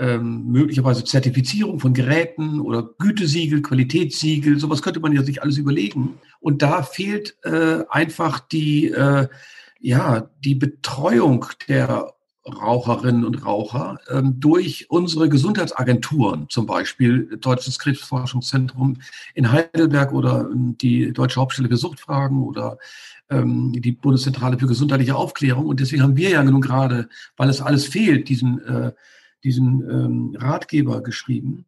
[0.00, 5.58] ähm, ähm, möglicherweise Zertifizierung von Geräten oder Gütesiegel, Qualitätssiegel, sowas könnte man ja sich alles
[5.58, 6.18] überlegen.
[6.40, 9.28] Und da fehlt äh, einfach die, äh,
[9.78, 12.14] ja, die Betreuung der
[12.46, 18.96] Raucherinnen und Raucher ähm, durch unsere Gesundheitsagenturen, zum Beispiel Deutsches Krebsforschungszentrum
[19.34, 22.78] in Heidelberg oder die Deutsche Hauptstelle für Suchtfragen oder
[23.28, 25.66] ähm, die Bundeszentrale für gesundheitliche Aufklärung.
[25.66, 28.92] Und deswegen haben wir ja nun gerade, weil es alles fehlt, diesen äh,
[29.44, 31.66] diesen ähm, Ratgeber geschrieben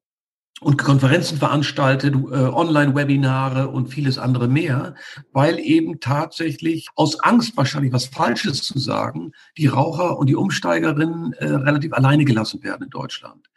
[0.62, 4.94] und Konferenzen veranstaltet, äh, Online-Webinare und vieles andere mehr,
[5.32, 11.32] weil eben tatsächlich aus Angst wahrscheinlich was Falsches zu sagen, die Raucher und die Umsteigerinnen
[11.34, 13.48] äh, relativ alleine gelassen werden in Deutschland.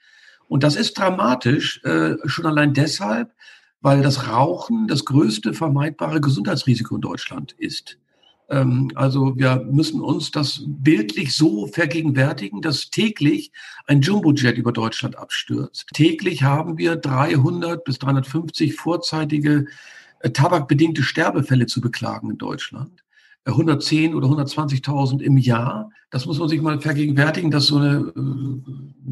[0.47, 3.33] Und das ist dramatisch, äh, schon allein deshalb,
[3.81, 7.99] weil das Rauchen das größte vermeidbare Gesundheitsrisiko in Deutschland ist.
[8.49, 13.51] Ähm, also wir müssen uns das bildlich so vergegenwärtigen, dass täglich
[13.87, 15.87] ein Jumbojet über Deutschland abstürzt.
[15.93, 19.65] Täglich haben wir 300 bis 350 vorzeitige
[20.19, 23.04] äh, tabakbedingte Sterbefälle zu beklagen in Deutschland.
[23.45, 25.91] 110 oder 120.000 im Jahr.
[26.09, 28.21] Das muss man sich mal vergegenwärtigen, dass so eine äh,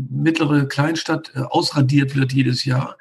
[0.09, 2.97] mittlere Kleinstadt äh, ausradiert wird jedes Jahr.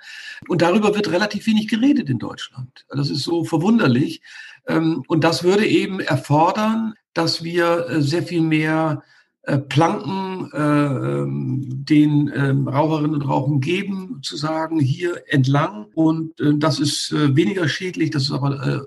[0.48, 2.84] Und darüber wird relativ wenig geredet in Deutschland.
[2.90, 4.20] Das ist so verwunderlich.
[4.66, 9.02] Ähm, und das würde eben erfordern, dass wir äh, sehr viel mehr
[9.68, 15.86] Planken äh, ähm, den äh, Raucherinnen und Rauchern geben, zu sagen, hier entlang.
[15.94, 18.86] Und das ist weniger schädlich, das ist aber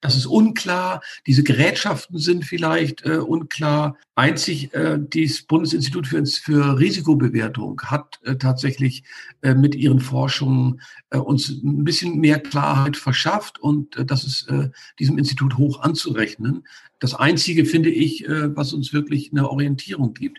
[0.00, 1.00] das ist unklar.
[1.26, 3.96] Diese Gerätschaften sind vielleicht äh, unklar.
[4.14, 9.02] Einzig äh, das Bundesinstitut für, für Risikobewertung hat äh, tatsächlich
[9.42, 10.80] äh, mit ihren Forschungen
[11.10, 15.80] äh, uns ein bisschen mehr Klarheit verschafft und äh, das ist äh, diesem Institut hoch
[15.80, 16.66] anzurechnen.
[17.00, 20.38] Das Einzige, finde ich, äh, was uns wirklich eine Orientierung gibt.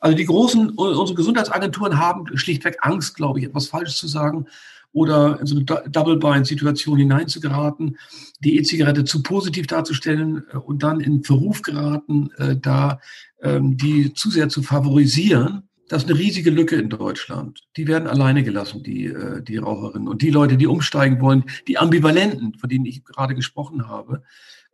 [0.00, 4.46] Also die großen, unsere Gesundheitsagenturen haben schlichtweg Angst, glaube ich, etwas falsch zu sagen
[4.92, 7.96] oder in so eine Double-Bind-Situation hineinzugeraten,
[8.40, 13.00] die E-Zigarette zu positiv darzustellen äh, und dann in Verruf geraten, äh, da
[13.42, 15.68] ähm, die zu sehr zu favorisieren.
[15.88, 17.62] Das ist eine riesige Lücke in Deutschland.
[17.76, 20.08] Die werden alleine gelassen, die, äh, die Raucherinnen.
[20.08, 24.22] Und die Leute, die umsteigen wollen, die Ambivalenten, von denen ich gerade gesprochen habe.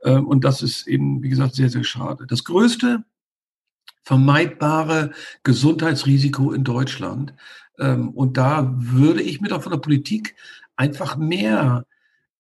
[0.03, 2.27] Und das ist eben, wie gesagt, sehr, sehr schade.
[2.29, 3.03] Das größte
[4.05, 5.11] vermeidbare
[5.43, 7.35] Gesundheitsrisiko in Deutschland
[7.79, 10.35] und da würde ich mir doch von der Politik
[10.77, 11.85] einfach mehr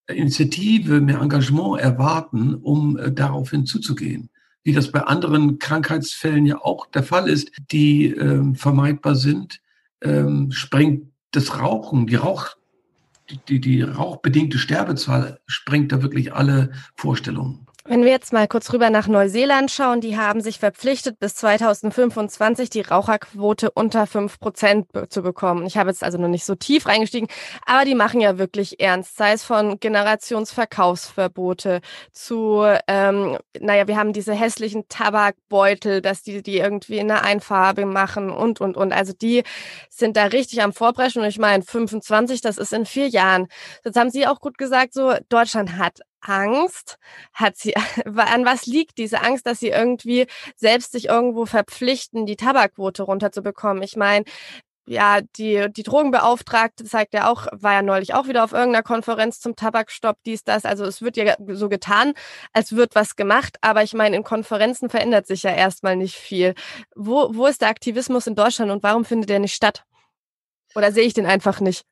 [0.08, 4.30] Initiative, mehr Engagement erwarten, um äh, darauf hinzuzugehen.
[4.62, 9.60] Wie das bei anderen Krankheitsfällen ja auch der Fall ist, die ähm, vermeidbar sind,
[10.02, 12.56] ähm, sprengt das Rauchen, die Rauch,
[13.48, 17.65] die, die rauchbedingte Sterbezahl sprengt da wirklich alle Vorstellungen.
[17.88, 22.68] Wenn wir jetzt mal kurz rüber nach Neuseeland schauen, die haben sich verpflichtet, bis 2025
[22.68, 25.66] die Raucherquote unter fünf Prozent zu bekommen.
[25.66, 27.28] Ich habe jetzt also noch nicht so tief reingestiegen,
[27.64, 34.12] aber die machen ja wirklich ernst, sei es von Generationsverkaufsverbote zu, ähm, naja, wir haben
[34.12, 38.92] diese hässlichen Tabakbeutel, dass die die irgendwie in der Einfarbe machen und, und, und.
[38.92, 39.44] Also die
[39.90, 43.46] sind da richtig am Vorbrechen und ich meine, 25, das ist in vier Jahren.
[43.84, 46.98] Das haben Sie auch gut gesagt, so Deutschland hat Angst
[47.32, 47.74] hat sie,
[48.04, 50.26] an was liegt diese Angst, dass sie irgendwie
[50.56, 53.82] selbst sich irgendwo verpflichten, die Tabakquote runterzubekommen?
[53.82, 54.24] Ich meine,
[54.88, 59.40] ja, die, die Drogenbeauftragte zeigt ja auch, war ja neulich auch wieder auf irgendeiner Konferenz
[59.40, 60.64] zum Tabakstopp, dies, das.
[60.64, 62.12] Also es wird ja so getan,
[62.52, 66.54] als wird was gemacht, aber ich meine, in Konferenzen verändert sich ja erstmal nicht viel.
[66.94, 69.84] Wo, wo ist der Aktivismus in Deutschland und warum findet der nicht statt?
[70.76, 71.84] Oder sehe ich den einfach nicht?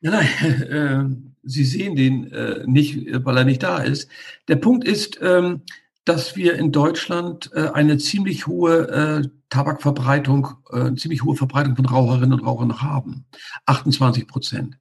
[0.00, 0.28] Ja, nein,
[1.20, 4.08] äh, Sie sehen den äh, nicht, weil er nicht da ist.
[4.48, 5.62] Der Punkt ist, ähm,
[6.04, 11.86] dass wir in Deutschland äh, eine ziemlich hohe äh, Tabakverbreitung, äh, ziemlich hohe Verbreitung von
[11.86, 13.24] Raucherinnen und Rauchern haben.
[13.66, 14.78] 28 Prozent.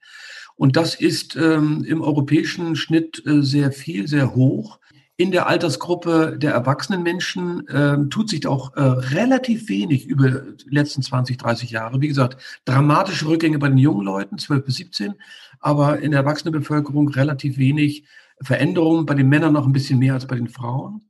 [0.56, 4.80] Und das ist ähm, im europäischen Schnitt äh, sehr viel, sehr hoch.
[5.20, 10.70] In der Altersgruppe der erwachsenen Menschen äh, tut sich auch äh, relativ wenig über die
[10.70, 12.02] letzten 20, 30 Jahre.
[12.02, 15.16] Wie gesagt, dramatische Rückgänge bei den jungen Leuten, 12 bis 17,
[15.60, 18.06] aber in der Erwachsenenbevölkerung relativ wenig
[18.42, 21.10] Veränderungen, bei den Männern noch ein bisschen mehr als bei den Frauen.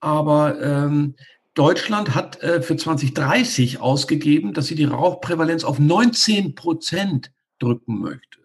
[0.00, 1.14] Aber ähm,
[1.54, 8.39] Deutschland hat äh, für 2030 ausgegeben, dass sie die Rauchprävalenz auf 19 Prozent drücken möchte.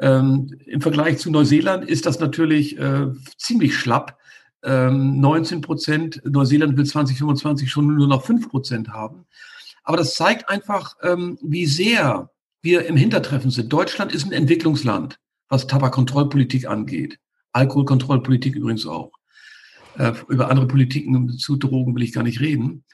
[0.00, 4.18] Ähm, Im Vergleich zu Neuseeland ist das natürlich äh, ziemlich schlapp.
[4.62, 9.26] Ähm, 19 Prozent, Neuseeland will 2025 schon nur noch 5 Prozent haben.
[9.84, 12.30] Aber das zeigt einfach, ähm, wie sehr
[12.62, 13.72] wir im Hintertreffen sind.
[13.72, 17.18] Deutschland ist ein Entwicklungsland, was Tabakkontrollpolitik angeht.
[17.52, 19.12] Alkoholkontrollpolitik übrigens auch.
[19.98, 22.84] Äh, über andere Politiken zu Drogen will ich gar nicht reden.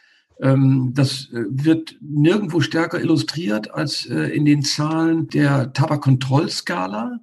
[0.41, 7.21] Ähm, das äh, wird nirgendwo stärker illustriert als äh, in den Zahlen der Tabakkontrollskala,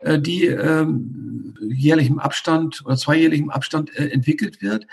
[0.00, 4.86] äh, die ähm, jährlichem Abstand oder zweijährlichem Abstand entwickelt wird.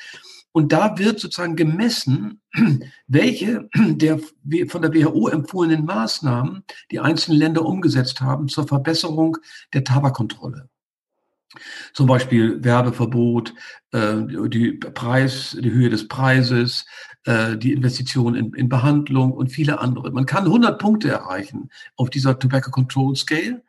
[0.52, 2.42] Und da wird sozusagen gemessen,
[3.08, 4.20] welche der
[4.68, 9.38] von der WHO empfohlenen Maßnahmen die einzelnen Länder umgesetzt haben zur Verbesserung
[9.74, 10.70] der Tabakkontrolle.
[11.94, 13.54] Zum Beispiel Werbeverbot,
[13.94, 16.86] die Preis, die Höhe des Preises,
[17.26, 20.12] äh, die Investition in, in Behandlung und viele andere.
[20.12, 23.64] Man kann 100 Punkte erreichen auf dieser Tobacco Control Scale.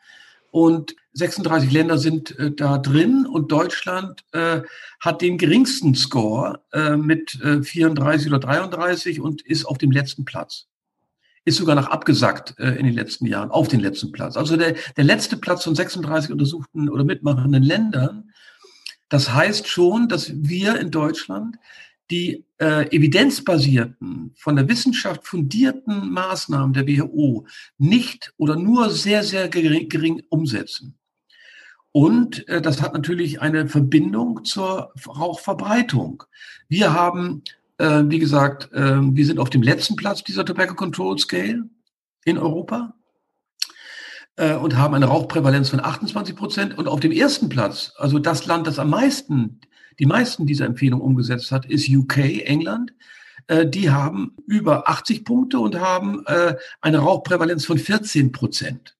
[0.50, 4.60] Und 36 Länder sind äh, da drin und Deutschland äh,
[5.00, 10.24] hat den geringsten Score äh, mit äh, 34 oder 33 und ist auf dem letzten
[10.24, 10.66] Platz.
[11.44, 14.36] Ist sogar noch abgesackt äh, in den letzten Jahren auf den letzten Platz.
[14.36, 18.32] Also der, der letzte Platz von 36 untersuchten oder mitmachenden Ländern.
[19.08, 21.56] Das heißt schon, dass wir in Deutschland
[22.10, 27.46] die äh, evidenzbasierten, von der Wissenschaft fundierten Maßnahmen der WHO
[27.78, 30.96] nicht oder nur sehr, sehr gering, gering umsetzen.
[31.92, 36.24] Und äh, das hat natürlich eine Verbindung zur Rauchverbreitung.
[36.68, 37.42] Wir haben,
[37.78, 41.68] äh, wie gesagt, äh, wir sind auf dem letzten Platz dieser Tobacco Control Scale
[42.24, 42.94] in Europa
[44.36, 46.78] äh, und haben eine Rauchprävalenz von 28 Prozent.
[46.78, 49.60] Und auf dem ersten Platz, also das Land, das am meisten,
[49.98, 52.92] die meisten dieser Empfehlungen umgesetzt hat, ist UK, England.
[53.46, 58.96] Äh, die haben über 80 Punkte und haben äh, eine Rauchprävalenz von 14 Prozent.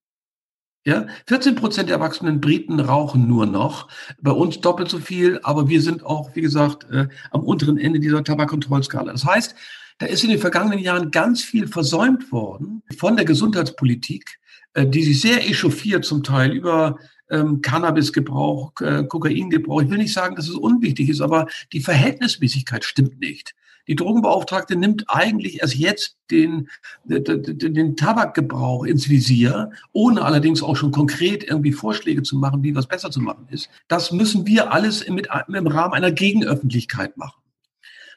[0.85, 3.89] Ja, 14 Prozent der erwachsenen Briten rauchen nur noch.
[4.21, 7.99] Bei uns doppelt so viel, aber wir sind auch, wie gesagt, äh, am unteren Ende
[7.99, 9.11] dieser Tabakkontrollskala.
[9.11, 9.57] Das heißt,
[9.99, 14.39] da ist in den vergangenen Jahren ganz viel versäumt worden von der Gesundheitspolitik,
[14.75, 16.99] äh, die sich sehr echauffiert zum Teil über
[17.31, 19.83] ähm, Cannabisgebrauch, äh, Kokaingebrauch.
[19.83, 23.55] Ich will nicht sagen, dass es unwichtig ist, aber die Verhältnismäßigkeit stimmt nicht.
[23.89, 26.69] Die Drogenbeauftragte nimmt eigentlich erst jetzt den,
[27.05, 32.75] den, den Tabakgebrauch ins Visier, ohne allerdings auch schon konkret irgendwie Vorschläge zu machen, wie
[32.75, 33.69] was besser zu machen ist.
[33.87, 37.41] Das müssen wir alles mit, im Rahmen einer Gegenöffentlichkeit machen.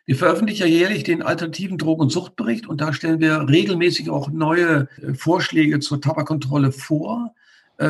[0.08, 4.32] Wir veröffentlichen ja jährlich den alternativen Drogen- und Suchtbericht und da stellen wir regelmäßig auch
[4.32, 7.39] neue äh, Vorschläge zur Tabakkontrolle vor, äh,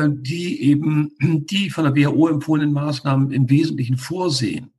[0.08, 4.70] die eben die von der WHO empfohlenen Maßnahmen im Wesentlichen vorsehen.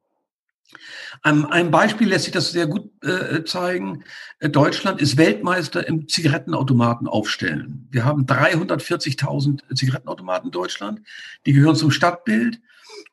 [1.24, 4.04] Ein, ein Beispiel lässt sich das sehr gut äh, zeigen.
[4.40, 7.88] Äh, Deutschland ist Weltmeister im Zigarettenautomaten aufstellen.
[7.92, 11.02] Wir haben 340.000 Zigarettenautomaten in Deutschland.
[11.46, 12.60] Die gehören zum Stadtbild.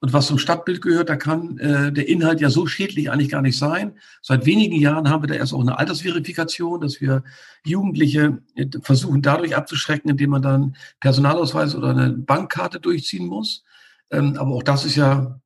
[0.00, 3.42] Und was zum Stadtbild gehört, da kann äh, der Inhalt ja so schädlich eigentlich gar
[3.42, 3.98] nicht sein.
[4.22, 7.24] Seit wenigen Jahren haben wir da erst auch eine Altersverifikation, dass wir
[7.64, 13.64] Jugendliche äh, versuchen dadurch abzuschrecken, indem man dann Personalausweis oder eine Bankkarte durchziehen muss.
[14.10, 15.40] Ähm, aber auch das ist ja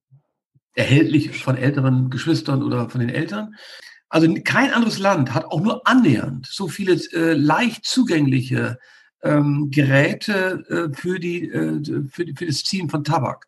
[0.74, 3.54] erhältlich von älteren Geschwistern oder von den Eltern.
[4.10, 8.78] Also kein anderes Land hat auch nur annähernd so viele äh, leicht zugängliche
[9.22, 13.46] ähm, Geräte äh, für, die, äh, für, die, für das Ziehen von Tabak.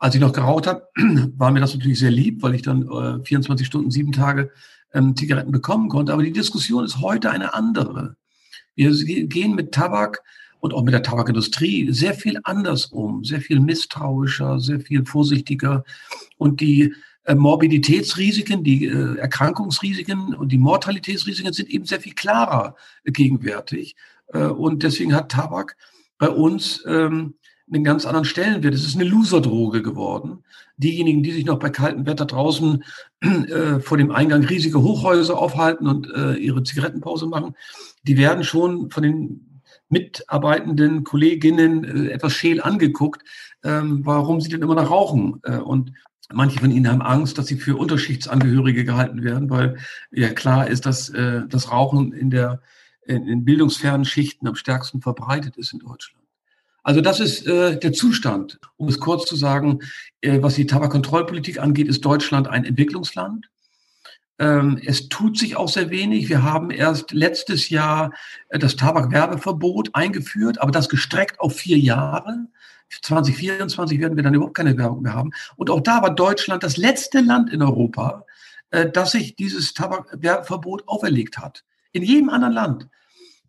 [0.00, 0.88] Als ich noch geraucht habe,
[1.36, 4.50] war mir das natürlich sehr lieb, weil ich dann äh, 24 Stunden, sieben Tage
[4.94, 6.14] ähm, Zigaretten bekommen konnte.
[6.14, 8.16] Aber die Diskussion ist heute eine andere.
[8.74, 8.92] Wir
[9.26, 10.22] gehen mit Tabak
[10.58, 15.84] und auch mit der Tabakindustrie sehr viel anders um, sehr viel misstrauischer, sehr viel vorsichtiger.
[16.38, 22.74] Und die äh, Morbiditätsrisiken, die äh, Erkrankungsrisiken und die Mortalitätsrisiken sind eben sehr viel klarer
[23.04, 23.96] äh, gegenwärtig.
[24.28, 25.76] Äh, und deswegen hat Tabak
[26.16, 27.34] bei uns ähm,
[27.72, 28.74] einen ganz anderen Stellenwert.
[28.74, 30.44] Es ist eine Loserdroge geworden.
[30.76, 32.82] Diejenigen, die sich noch bei kaltem Wetter draußen
[33.20, 37.54] äh, vor dem Eingang riesige Hochhäuser aufhalten und äh, ihre Zigarettenpause machen,
[38.04, 43.22] die werden schon von den mitarbeitenden Kolleginnen äh, etwas scheel angeguckt,
[43.62, 45.40] ähm, warum sie denn immer noch rauchen.
[45.42, 45.92] Äh, und
[46.32, 49.76] manche von ihnen haben Angst, dass sie für Unterschichtsangehörige gehalten werden, weil
[50.10, 52.60] ja klar ist, dass äh, das Rauchen in der
[53.06, 56.19] in, in bildungsfernen Schichten am stärksten verbreitet ist in Deutschland.
[56.82, 58.58] Also das ist äh, der Zustand.
[58.76, 59.80] Um es kurz zu sagen,
[60.20, 63.48] äh, was die Tabakkontrollpolitik angeht, ist Deutschland ein Entwicklungsland.
[64.38, 66.30] Ähm, es tut sich auch sehr wenig.
[66.30, 68.12] Wir haben erst letztes Jahr
[68.48, 72.46] äh, das Tabakwerbeverbot eingeführt, aber das gestreckt auf vier Jahre.
[73.02, 75.32] 2024 werden wir dann überhaupt keine Werbung mehr haben.
[75.56, 78.24] Und auch da war Deutschland das letzte Land in Europa,
[78.70, 81.64] äh, das sich dieses Tabakwerbeverbot auferlegt hat.
[81.92, 82.88] In jedem anderen Land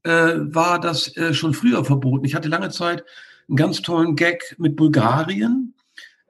[0.04, 2.26] äh, war das schon früher verboten.
[2.26, 3.04] Ich hatte lange Zeit
[3.52, 5.74] einen ganz tollen Gag mit Bulgarien.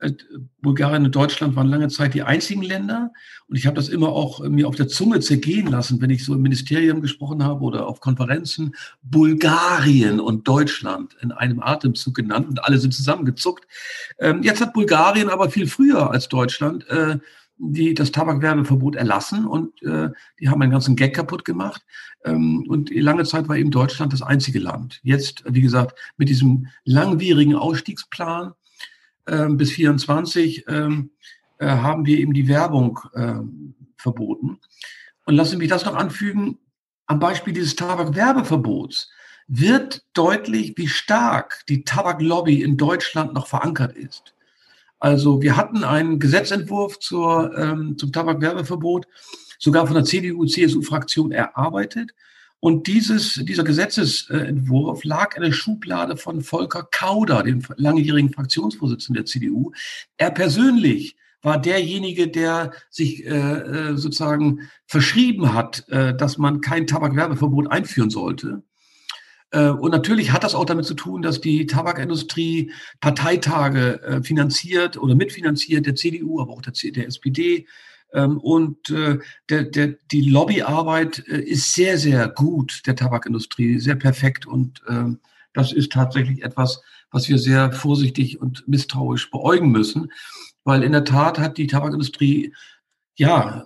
[0.02, 0.14] Äh,
[0.62, 3.12] Bulgarien und Deutschland waren lange Zeit die einzigen Länder.
[3.48, 6.34] Und ich habe das immer auch mir auf der Zunge zergehen lassen, wenn ich so
[6.34, 8.76] im Ministerium gesprochen habe oder auf Konferenzen.
[9.04, 13.68] Bulgarien und Deutschland in einem Atemzug genannt und alle sind zusammengezuckt.
[14.20, 17.20] Ähm, jetzt hat Bulgarien aber viel früher als Deutschland äh,
[17.64, 21.84] die das Tabakwerbeverbot erlassen und äh, die haben einen ganzen Gag kaputt gemacht.
[22.26, 25.00] Ähm, und lange Zeit war eben Deutschland das einzige Land.
[25.04, 28.54] Jetzt, wie gesagt, mit diesem langwierigen Ausstiegsplan
[29.28, 31.12] ähm, bis 24 ähm,
[31.60, 33.36] äh, haben wir eben die Werbung äh,
[33.96, 34.60] verboten.
[35.26, 36.58] Und lassen Sie mich das noch anfügen,
[37.06, 39.12] am Beispiel dieses Tabakwerbeverbots
[39.48, 44.34] wird deutlich, wie stark die Tabaklobby in Deutschland noch verankert ist.
[45.02, 49.08] Also wir hatten einen Gesetzentwurf zur, ähm, zum Tabakwerbeverbot,
[49.58, 52.12] sogar von der CDU-CSU-Fraktion erarbeitet.
[52.60, 59.26] Und dieses, dieser Gesetzesentwurf lag in der Schublade von Volker Kauder, dem langjährigen Fraktionsvorsitzenden der
[59.26, 59.72] CDU.
[60.18, 66.86] Er persönlich war derjenige, der sich äh, äh, sozusagen verschrieben hat, äh, dass man kein
[66.86, 68.62] Tabakwerbeverbot einführen sollte.
[69.52, 74.98] Äh, und natürlich hat das auch damit zu tun, dass die Tabakindustrie Parteitage äh, finanziert
[74.98, 77.68] oder mitfinanziert, der CDU, aber auch der, der SPD.
[78.14, 84.46] Ähm, und äh, der, der, die Lobbyarbeit ist sehr, sehr gut der Tabakindustrie, sehr perfekt
[84.46, 85.20] und ähm,
[85.54, 86.82] das ist tatsächlich etwas,
[87.12, 90.12] was wir sehr vorsichtig und misstrauisch beäugen müssen,
[90.64, 92.54] weil in der Tat hat die Tabakindustrie
[93.16, 93.66] ja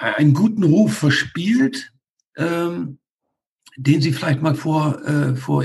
[0.00, 1.92] einen guten Ruf verspielt,
[2.36, 2.98] ähm,
[3.78, 5.64] den sie vielleicht mal vor, äh, vor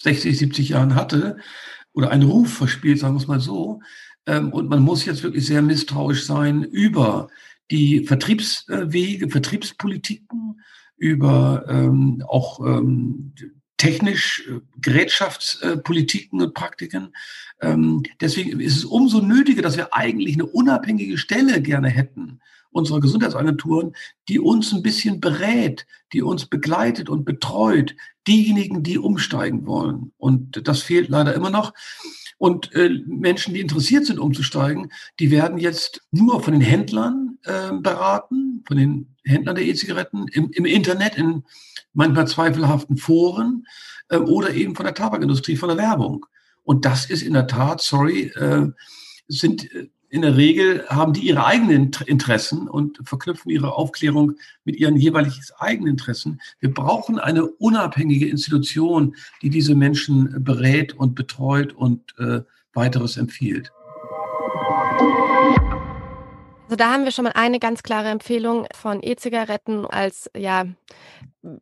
[0.00, 1.36] 60, 70 Jahren hatte,
[1.92, 3.80] oder einen Ruf verspielt, sagen wir es mal so.
[4.26, 7.28] Ähm, und man muss jetzt wirklich sehr misstrauisch sein über
[7.70, 10.60] die Vertriebswege, Vertriebspolitiken,
[10.96, 13.32] über ähm, auch ähm,
[13.76, 17.14] technisch äh, Gerätschaftspolitiken und Praktiken.
[17.60, 23.00] Ähm, deswegen ist es umso nötiger, dass wir eigentlich eine unabhängige Stelle gerne hätten, unserer
[23.00, 23.94] Gesundheitsagenturen,
[24.28, 27.94] die uns ein bisschen berät, die uns begleitet und betreut,
[28.26, 30.12] diejenigen, die umsteigen wollen.
[30.18, 31.72] Und das fehlt leider immer noch.
[32.38, 37.72] Und äh, Menschen, die interessiert sind, umzusteigen, die werden jetzt nur von den Händlern äh,
[37.72, 41.42] beraten, von den Händlern der E-Zigaretten im, im, Internet, in
[41.94, 43.66] manchmal zweifelhaften Foren
[44.08, 46.26] äh, oder eben von der Tabakindustrie, von der Werbung.
[46.62, 48.68] Und das ist in der Tat, sorry, äh,
[49.26, 54.34] sind äh, in der Regel haben die ihre eigenen Interessen und verknüpfen ihre Aufklärung
[54.64, 56.40] mit ihren jeweiligen eigenen Interessen.
[56.60, 62.40] Wir brauchen eine unabhängige Institution, die diese Menschen berät und betreut und äh,
[62.72, 63.70] weiteres empfiehlt.
[66.68, 70.66] Also da haben wir schon mal eine ganz klare Empfehlung von E-Zigaretten als ja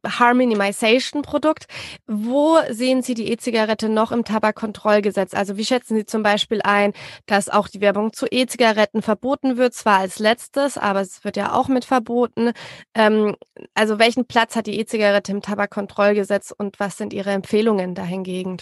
[0.05, 1.67] Harm Minimization Produkt.
[2.09, 5.33] Wo sehen Sie die E-Zigarette noch im Tabakkontrollgesetz?
[5.33, 6.93] Also wie schätzen Sie zum Beispiel ein,
[7.27, 11.53] dass auch die Werbung zu E-Zigaretten verboten wird, zwar als letztes, aber es wird ja
[11.53, 12.51] auch mit verboten.
[12.93, 13.37] Ähm,
[13.75, 18.57] also welchen Platz hat die E-Zigarette im Tabakkontrollgesetz und was sind Ihre Empfehlungen dahingegen?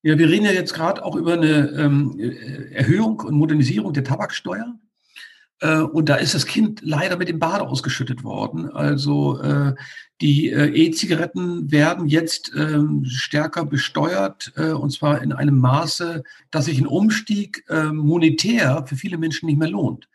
[0.00, 2.18] Ja, wir reden ja jetzt gerade auch über eine ähm,
[2.72, 4.74] Erhöhung und Modernisierung der Tabaksteuer.
[5.62, 8.68] Äh, und da ist das Kind leider mit dem Bade ausgeschüttet worden.
[8.70, 9.74] Also äh,
[10.20, 16.66] die äh, E-Zigaretten werden jetzt ähm, stärker besteuert, äh, und zwar in einem Maße, dass
[16.66, 20.08] sich ein Umstieg äh, monetär für viele Menschen nicht mehr lohnt.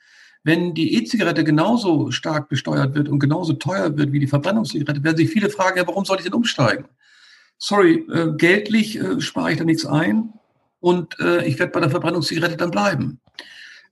[0.43, 5.17] Wenn die E-Zigarette genauso stark besteuert wird und genauso teuer wird wie die Verbrennungszigarette, werden
[5.17, 6.85] sich viele fragen, ja, warum soll ich denn umsteigen?
[7.57, 10.33] Sorry, äh, geldlich äh, spare ich da nichts ein
[10.79, 13.19] und äh, ich werde bei der Verbrennungszigarette dann bleiben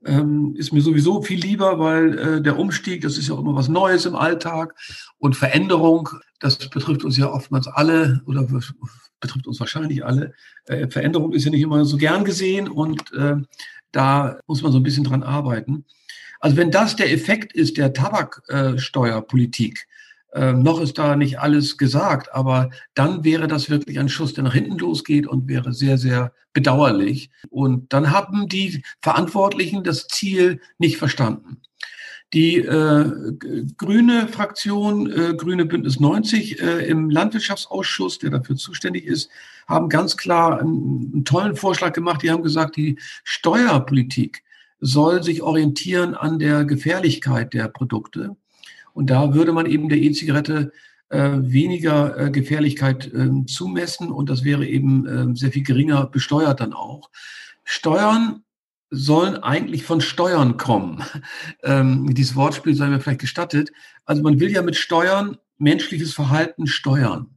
[0.06, 3.56] ähm, ist mir sowieso viel lieber, weil äh, der Umstieg, das ist ja auch immer
[3.56, 4.76] was Neues im Alltag
[5.18, 8.47] und Veränderung, das betrifft uns ja oftmals alle oder
[9.20, 10.34] betrifft uns wahrscheinlich alle.
[10.66, 13.36] Äh, Veränderung ist ja nicht immer so gern gesehen und äh,
[13.91, 15.86] da muss man so ein bisschen dran arbeiten.
[16.39, 19.88] Also wenn das der Effekt ist der Tabaksteuerpolitik,
[20.36, 24.43] ähm, noch ist da nicht alles gesagt, aber dann wäre das wirklich ein Schuss, der
[24.43, 27.31] nach hinten losgeht und wäre sehr, sehr bedauerlich.
[27.49, 31.61] Und dann haben die Verantwortlichen das Ziel nicht verstanden.
[32.33, 33.11] Die äh,
[33.77, 39.29] grüne Fraktion, äh, Grüne Bündnis 90 äh, im Landwirtschaftsausschuss, der dafür zuständig ist,
[39.67, 42.23] haben ganz klar einen, einen tollen Vorschlag gemacht.
[42.23, 44.43] Die haben gesagt, die Steuerpolitik
[44.81, 48.36] soll sich orientieren an der Gefährlichkeit der Produkte.
[48.96, 50.72] Und da würde man eben der E-Zigarette
[51.10, 56.62] äh, weniger äh, Gefährlichkeit äh, zumessen und das wäre eben äh, sehr viel geringer besteuert
[56.62, 57.12] dann auch.
[57.66, 58.43] Steuern
[58.89, 61.04] sollen eigentlich von Steuern kommen.
[61.64, 63.72] Ähm, dieses Wortspiel sei mir vielleicht gestattet.
[64.06, 67.34] Also man will ja mit Steuern menschliches Verhalten steuern.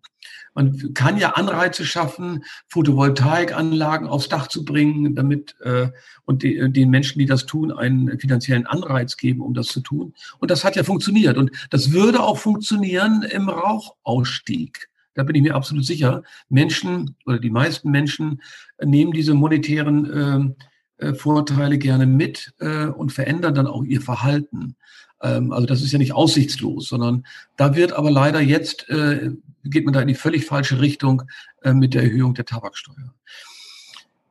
[0.55, 5.89] Man kann ja Anreize schaffen, Photovoltaikanlagen aufs Dach zu bringen, damit äh,
[6.25, 10.15] und de, den Menschen, die das tun, einen finanziellen Anreiz geben, um das zu tun.
[10.39, 11.39] Und das hat ja funktioniert.
[11.39, 14.89] Und das würde auch funktionieren im Rauchausstieg.
[15.15, 16.23] Da bin ich mir absolut sicher.
[16.49, 18.41] Menschen oder die meisten Menschen
[18.81, 20.55] nehmen diese monetären
[20.99, 24.77] äh, äh, Vorteile gerne mit äh, und verändern dann auch ihr Verhalten.
[25.23, 29.31] Ähm, also das ist ja nicht aussichtslos, sondern da wird aber leider jetzt äh,
[29.65, 31.23] geht man da in die völlig falsche Richtung
[31.63, 33.15] äh, mit der Erhöhung der Tabaksteuer.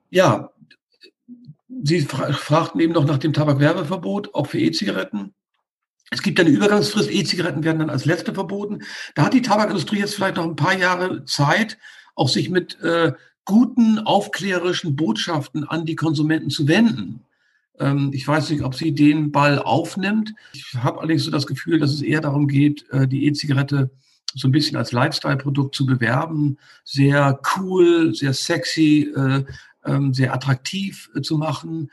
[0.09, 0.51] Ja,
[1.83, 5.33] Sie fra fragten eben noch nach dem Tabakwerbeverbot, auch für E-Zigaretten.
[6.09, 8.79] Es gibt eine Übergangsfrist, E-Zigaretten werden dann als letzte verboten.
[9.15, 11.77] Da hat die Tabakindustrie jetzt vielleicht noch ein paar Jahre Zeit,
[12.15, 13.11] auch sich mit äh,
[13.45, 17.21] guten, aufklärerischen Botschaften an die Konsumenten zu wenden.
[17.79, 20.33] Ähm, ich weiß nicht, ob sie den Ball aufnimmt.
[20.53, 23.89] Ich habe allerdings so das Gefühl, dass es eher darum geht, äh, die E-Zigarette
[24.35, 29.43] so ein bisschen als Lifestyle-Produkt zu bewerben, sehr cool, sehr sexy, äh,
[29.83, 31.91] äh, sehr attraktiv äh, zu machen,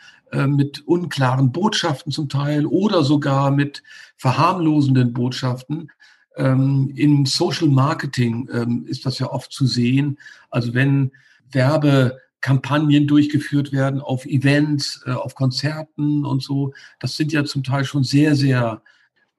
[0.49, 3.85] mit unklaren Botschaften zum Teil oder sogar mit
[4.17, 5.93] verharmlosenden Botschaften.
[6.35, 10.19] Ähm, Im Social Marketing ähm, ist das ja oft zu sehen.
[10.51, 11.13] Also wenn
[12.45, 17.85] Werbekampagnen durchgeführt werden auf Events, äh, auf Konzerten und so, das sind ja zum Teil
[17.85, 18.83] schon sehr, sehr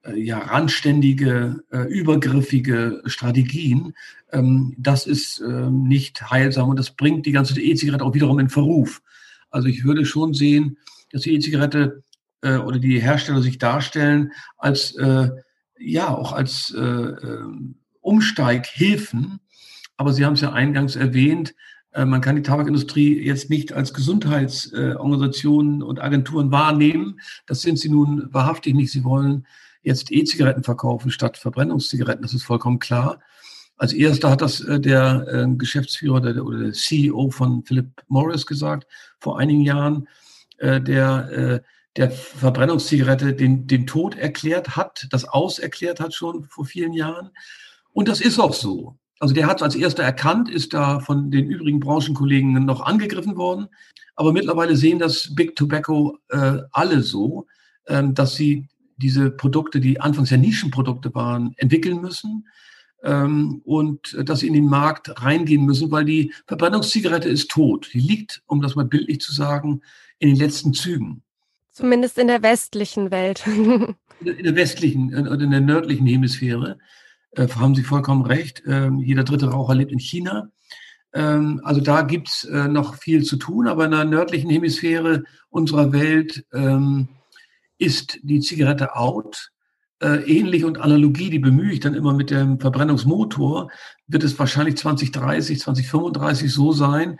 [0.02, 3.94] äh, ja, randständige, äh, übergriffige Strategien,
[4.32, 8.48] ähm, das ist ähm, nicht heilsam und das bringt die ganze E-Zigarette auch wiederum in
[8.48, 9.02] Verruf.
[9.50, 10.78] Also ich würde schon sehen,
[11.12, 12.02] dass die E-Zigarette
[12.42, 14.94] oder die Hersteller sich darstellen als,
[15.78, 17.44] ja, auch als äh, äh
[18.02, 19.40] Umsteighilfen.
[19.96, 21.54] Aber Sie haben es ja eingangs erwähnt, äh,
[22.04, 27.20] man kann die Tabakindustrie jetzt nicht als Gesundheitsorganisationen und Agenturen wahrnehmen.
[27.46, 28.92] Das sind sie nun wahrhaftig nicht.
[28.92, 29.46] Sie wollen
[29.82, 32.22] jetzt E-Zigaretten verkaufen statt Verbrennungszigaretten.
[32.22, 33.20] Das ist vollkommen klar.
[33.78, 38.46] Als erster hat das äh, der äh, Geschäftsführer der, oder der CEO von Philip Morris
[38.46, 38.86] gesagt
[39.18, 40.08] vor einigen Jahren,
[40.58, 41.62] äh, der
[41.96, 47.30] der Verbrennungszigarette den, den Tod erklärt hat, das auserklärt hat schon vor vielen Jahren.
[47.92, 48.98] Und das ist auch so.
[49.18, 53.36] Also der hat es als erster erkannt, ist da von den übrigen Branchenkollegen noch angegriffen
[53.36, 53.68] worden.
[54.14, 57.46] Aber mittlerweile sehen das Big Tobacco äh, alle so,
[57.86, 62.46] ähm, dass sie diese Produkte, die anfangs ja Nischenprodukte waren, entwickeln müssen
[63.02, 67.90] ähm, und dass sie in den Markt reingehen müssen, weil die Verbrennungszigarette ist tot.
[67.92, 69.82] Die liegt, um das mal bildlich zu sagen,
[70.18, 71.22] in den letzten Zügen.
[71.72, 73.46] Zumindest in der westlichen Welt.
[73.46, 73.96] in
[74.42, 76.78] der westlichen oder in der nördlichen Hemisphäre
[77.32, 78.62] äh, haben Sie vollkommen recht.
[78.66, 80.50] Ähm, jeder dritte Raucher lebt in China.
[81.12, 85.92] Ähm, also da gibt's äh, noch viel zu tun, aber in der nördlichen Hemisphäre unserer
[85.92, 87.08] Welt ähm,
[87.78, 89.50] ist die Zigarette out.
[90.02, 93.70] Äh, ähnlich und Analogie, die bemühe ich dann immer mit dem Verbrennungsmotor,
[94.06, 97.18] wird es wahrscheinlich 2030, 2035 so sein,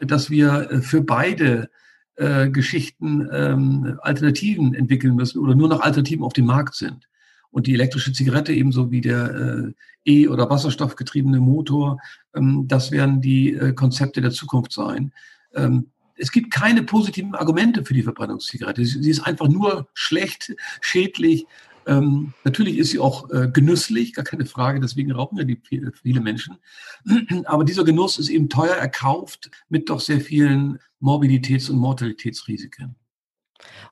[0.00, 1.70] dass wir äh, für beide
[2.16, 7.08] äh, Geschichten ähm, Alternativen entwickeln müssen oder nur noch Alternativen auf dem Markt sind.
[7.58, 9.72] Und die elektrische Zigarette ebenso wie der äh,
[10.04, 11.98] E- oder Wasserstoffgetriebene Motor,
[12.32, 15.12] ähm, das werden die äh, Konzepte der Zukunft sein.
[15.56, 18.84] Ähm, es gibt keine positiven Argumente für die Verbrennungszigarette.
[18.84, 21.46] Sie, sie ist einfach nur schlecht, schädlich.
[21.88, 25.60] Ähm, natürlich ist sie auch äh, genüsslich, gar keine Frage, deswegen rauchen ja die
[26.00, 26.58] viele Menschen.
[27.46, 32.94] Aber dieser Genuss ist eben teuer erkauft mit doch sehr vielen Morbiditäts- und Mortalitätsrisiken.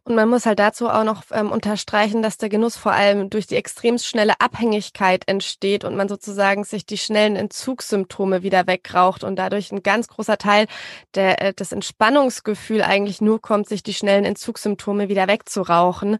[0.04, 3.46] Und man muss halt dazu auch noch ähm, unterstreichen, dass der Genuss vor allem durch
[3.46, 9.36] die extrem schnelle Abhängigkeit entsteht und man sozusagen sich die schnellen Entzugssymptome wieder wegraucht und
[9.36, 10.66] dadurch ein ganz großer Teil
[11.14, 16.18] der, äh, des Entspannungsgefühl eigentlich nur kommt, sich die schnellen Entzugssymptome wieder wegzurauchen.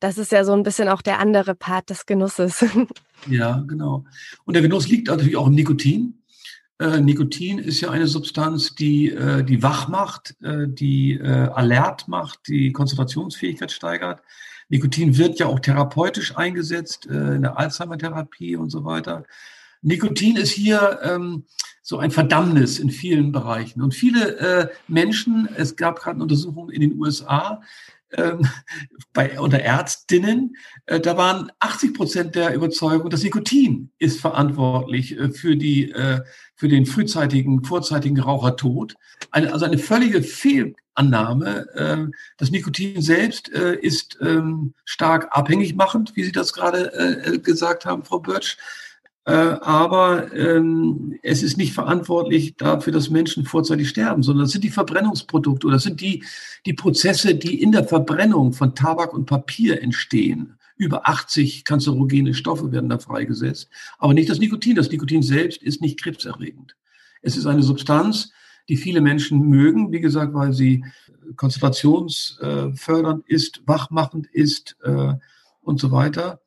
[0.00, 2.64] Das ist ja so ein bisschen auch der andere Part des Genusses.
[3.28, 4.04] Ja, genau.
[4.44, 6.21] Und der Genuss liegt natürlich auch im Nikotin.
[6.82, 12.08] Äh, Nikotin ist ja eine Substanz, die, äh, die wach macht, äh, die äh, alert
[12.08, 14.20] macht, die Konzentrationsfähigkeit steigert.
[14.68, 19.22] Nikotin wird ja auch therapeutisch eingesetzt äh, in der Alzheimer-Therapie und so weiter.
[19.82, 21.44] Nikotin ist hier ähm,
[21.82, 23.80] so ein Verdammnis in vielen Bereichen.
[23.80, 27.60] Und viele äh, Menschen, es gab gerade eine Untersuchung in den USA,
[28.16, 28.46] ähm,
[29.12, 30.56] bei, unter Ärztinnen,
[30.86, 36.20] äh, da waren 80 Prozent der Überzeugung, dass Nikotin ist verantwortlich äh, für die, äh,
[36.54, 38.94] für den frühzeitigen, vorzeitigen Rauchertod.
[39.30, 41.66] Eine, also eine völlige Fehlannahme.
[41.74, 47.38] Äh, das Nikotin selbst äh, ist ähm, stark abhängig machend, wie Sie das gerade äh,
[47.38, 48.56] gesagt haben, Frau Birch.
[49.24, 54.64] Äh, aber ähm, es ist nicht verantwortlich dafür, dass Menschen vorzeitig sterben, sondern das sind
[54.64, 56.24] die Verbrennungsprodukte oder das sind die,
[56.66, 60.54] die Prozesse, die in der Verbrennung von Tabak und Papier entstehen.
[60.76, 63.68] Über 80 kanzerogene Stoffe werden da freigesetzt,
[63.98, 64.74] aber nicht das Nikotin.
[64.74, 66.74] Das Nikotin selbst ist nicht krebserregend.
[67.20, 68.32] Es ist eine Substanz,
[68.68, 70.84] die viele Menschen mögen, wie gesagt, weil sie
[71.36, 75.14] konzentrationsfördernd ist, wachmachend ist äh,
[75.60, 76.41] und so weiter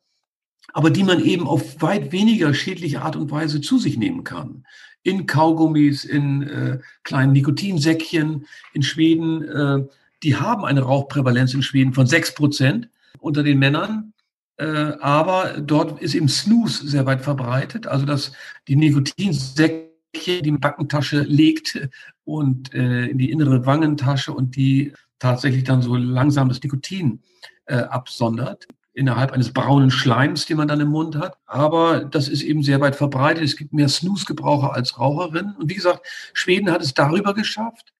[0.72, 4.66] aber die man eben auf weit weniger schädliche Art und Weise zu sich nehmen kann.
[5.02, 9.42] In Kaugummis, in äh, kleinen Nikotinsäckchen in Schweden.
[9.44, 9.84] Äh,
[10.22, 12.88] die haben eine Rauchprävalenz in Schweden von sechs Prozent
[13.20, 14.12] unter den Männern.
[14.56, 14.66] Äh,
[15.00, 18.32] aber dort ist eben Snooze sehr weit verbreitet, also dass
[18.68, 21.88] die Nikotinsäckchen die Backentasche legt
[22.24, 27.20] und äh, in die innere Wangentasche und die tatsächlich dann so langsam das Nikotin
[27.66, 31.36] äh, absondert innerhalb eines braunen Schleims, den man dann im Mund hat.
[31.44, 33.44] Aber das ist eben sehr weit verbreitet.
[33.44, 35.54] Es gibt mehr Snooze-Gebraucher als Raucherinnen.
[35.56, 37.92] Und wie gesagt, Schweden hat es darüber geschafft,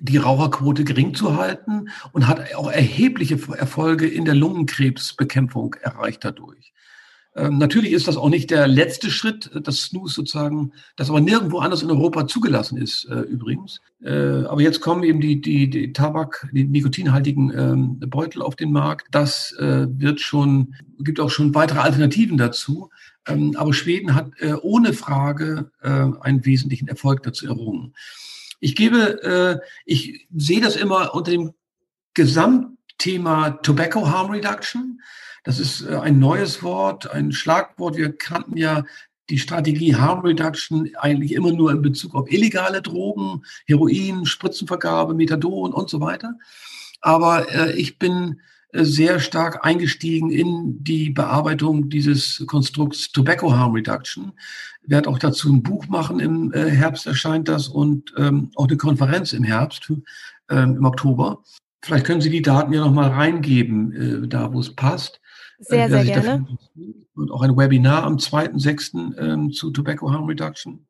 [0.00, 6.74] die Raucherquote gering zu halten und hat auch erhebliche Erfolge in der Lungenkrebsbekämpfung erreicht dadurch.
[7.36, 11.20] Ähm, natürlich ist das auch nicht der letzte Schritt, äh, das Snooze sozusagen, das aber
[11.20, 13.80] nirgendwo anders in Europa zugelassen ist, äh, übrigens.
[14.02, 18.70] Äh, aber jetzt kommen eben die, die, die Tabak, die nikotinhaltigen ähm, Beutel auf den
[18.70, 19.08] Markt.
[19.10, 22.90] Das äh, wird schon, gibt auch schon weitere Alternativen dazu.
[23.26, 27.94] Ähm, aber Schweden hat äh, ohne Frage äh, einen wesentlichen Erfolg dazu errungen.
[28.60, 31.52] Ich gebe, äh, ich sehe das immer unter dem
[32.14, 35.00] Gesamtthema Tobacco Harm Reduction.
[35.44, 37.96] Das ist äh, ein neues Wort, ein Schlagwort.
[37.96, 38.82] Wir kannten ja
[39.30, 45.72] die Strategie Harm Reduction eigentlich immer nur in Bezug auf illegale Drogen, Heroin, Spritzenvergabe, Methadon
[45.72, 46.34] und so weiter.
[47.00, 48.40] Aber äh, ich bin
[48.72, 54.32] äh, sehr stark eingestiegen in die Bearbeitung dieses Konstrukts Tobacco Harm Reduction.
[54.82, 58.76] Ich werde auch dazu ein Buch machen, im Herbst erscheint das und ähm, auch eine
[58.76, 59.90] Konferenz im Herbst,
[60.50, 61.42] im Oktober.
[61.82, 65.22] Vielleicht können Sie die Daten ja nochmal reingeben, da wo es passt.
[65.66, 66.46] Sehr, sehr gerne.
[67.14, 69.16] Und auch ein Webinar am 2.6.
[69.18, 70.86] Ähm, zu Tobacco Harm Reduction.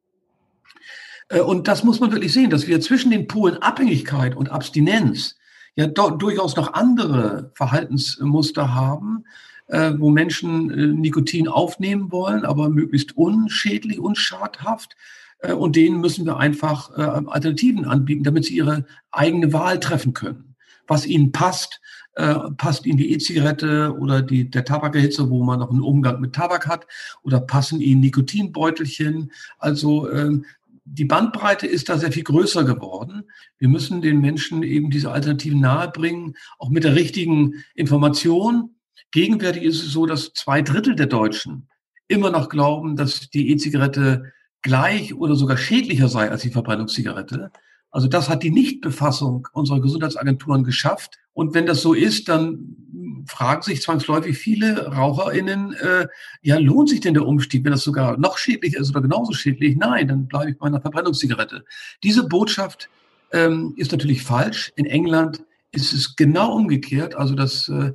[1.28, 5.36] Äh, und das muss man wirklich sehen, dass wir zwischen den Polen Abhängigkeit und Abstinenz
[5.76, 9.24] ja durchaus noch andere Verhaltensmuster haben,
[9.66, 14.96] äh, wo Menschen äh, Nikotin aufnehmen wollen, aber möglichst unschädlich, unschadhaft.
[15.38, 20.14] Äh, und denen müssen wir einfach äh, Alternativen anbieten, damit sie ihre eigene Wahl treffen
[20.14, 20.53] können.
[20.86, 21.80] Was ihnen passt,
[22.16, 26.34] äh, passt Ihnen die E-Zigarette oder die, der Tabakerhitze, wo man noch einen Umgang mit
[26.34, 26.86] Tabak hat,
[27.22, 29.32] oder passen Ihnen Nikotinbeutelchen.
[29.58, 30.44] Also ähm,
[30.84, 33.24] die Bandbreite ist da sehr viel größer geworden.
[33.58, 38.74] Wir müssen den Menschen eben diese Alternativen nahebringen, auch mit der richtigen Information.
[39.10, 41.68] Gegenwärtig ist es so, dass zwei Drittel der Deutschen
[42.06, 44.32] immer noch glauben, dass die E-Zigarette
[44.62, 47.50] gleich oder sogar schädlicher sei als die Verbrennungszigarette.
[47.94, 51.20] Also das hat die Nichtbefassung unserer Gesundheitsagenturen geschafft.
[51.32, 52.74] Und wenn das so ist, dann
[53.24, 56.08] fragen sich zwangsläufig viele RaucherInnen, äh,
[56.42, 59.76] ja, lohnt sich denn der Umstieg, wenn das sogar noch schädlicher ist oder genauso schädlich?
[59.76, 61.64] Nein, dann bleibe ich bei einer Verbrennungszigarette.
[62.02, 62.90] Diese Botschaft
[63.32, 64.72] ähm, ist natürlich falsch.
[64.74, 67.14] In England ist es genau umgekehrt.
[67.14, 67.92] Also das äh,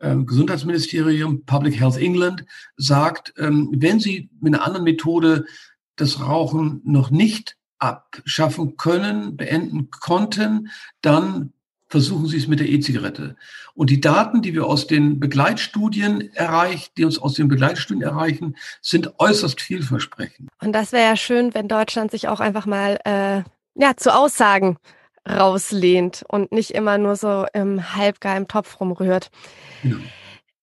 [0.00, 2.44] äh, Gesundheitsministerium, Public Health England,
[2.76, 5.44] sagt, ähm, wenn Sie mit einer anderen Methode
[5.94, 10.70] das Rauchen noch nicht abschaffen können, beenden konnten,
[11.02, 11.52] dann
[11.88, 13.36] versuchen Sie es mit der E-Zigarette.
[13.74, 18.56] Und die Daten, die wir aus den Begleitstudien erreichen, die uns aus den Begleitstudien erreichen,
[18.80, 20.48] sind äußerst vielversprechend.
[20.60, 23.42] Und das wäre ja schön, wenn Deutschland sich auch einfach mal äh,
[23.80, 24.78] ja zu Aussagen
[25.28, 29.30] rauslehnt und nicht immer nur so im halbgeheimen Topf rumrührt.
[29.82, 29.96] Genau.
[29.96, 30.02] Ja,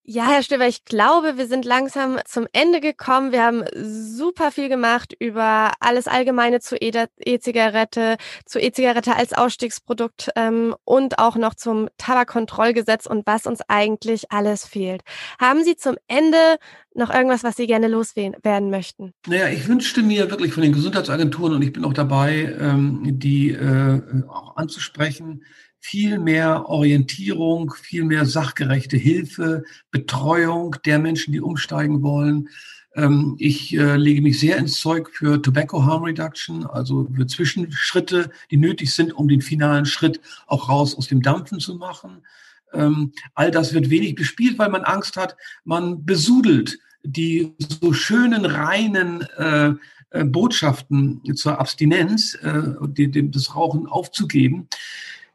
[0.05, 3.31] Herr Stöber, ich glaube, wir sind langsam zum Ende gekommen.
[3.31, 10.75] Wir haben super viel gemacht über alles Allgemeine zu E-Zigarette, zu E-Zigarette als Ausstiegsprodukt ähm,
[10.83, 15.03] und auch noch zum Tabakkontrollgesetz und was uns eigentlich alles fehlt.
[15.39, 16.57] Haben Sie zum Ende
[16.93, 19.13] noch irgendwas, was Sie gerne loswerden möchten?
[19.25, 23.51] Naja, ich wünschte mir wirklich von den Gesundheitsagenturen und ich bin auch dabei, ähm, die
[23.51, 25.45] äh, auch anzusprechen,
[25.83, 32.47] viel mehr Orientierung, viel mehr sachgerechte Hilfe, Betreuung der Menschen, die umsteigen wollen.
[32.95, 38.31] Ähm, ich äh, lege mich sehr ins Zeug für Tobacco Harm Reduction, also für Zwischenschritte,
[38.49, 42.23] die nötig sind, um den finalen Schritt auch raus aus dem Dampfen zu machen.
[42.73, 48.45] Ähm, all das wird wenig bespielt, weil man Angst hat, man besudelt die so schönen,
[48.45, 49.73] reinen äh,
[50.11, 54.69] äh Botschaften zur Abstinenz, äh, das Rauchen aufzugeben.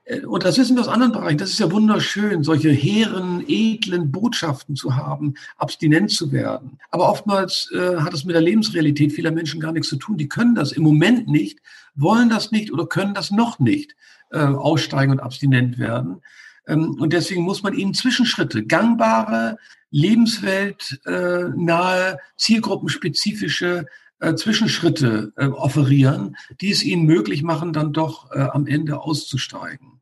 [0.09, 1.39] Äh, und das wissen wir aus anderen Bereichen.
[1.39, 6.79] Das ist ja wunderschön, solche hehren, edlen Botschaften zu haben, abstinent zu werden.
[6.91, 10.17] Aber oftmals äh, hat es mit der Lebensrealität vieler Menschen gar nichts zu tun.
[10.17, 11.59] Die können das im Moment nicht,
[11.95, 13.95] wollen das nicht oder können das noch nicht
[14.31, 16.23] äh, aussteigen und abstinent werden.
[16.67, 19.59] Ähm, und deswegen muss man ihnen Zwischenschritte, gangbare,
[19.91, 23.87] lebensweltnahe, äh, zielgruppenspezifische
[24.21, 29.98] äh, Zwischenschritte äh, offerieren, die es ihnen möglich machen, dann doch äh, am Ende auszusteigen.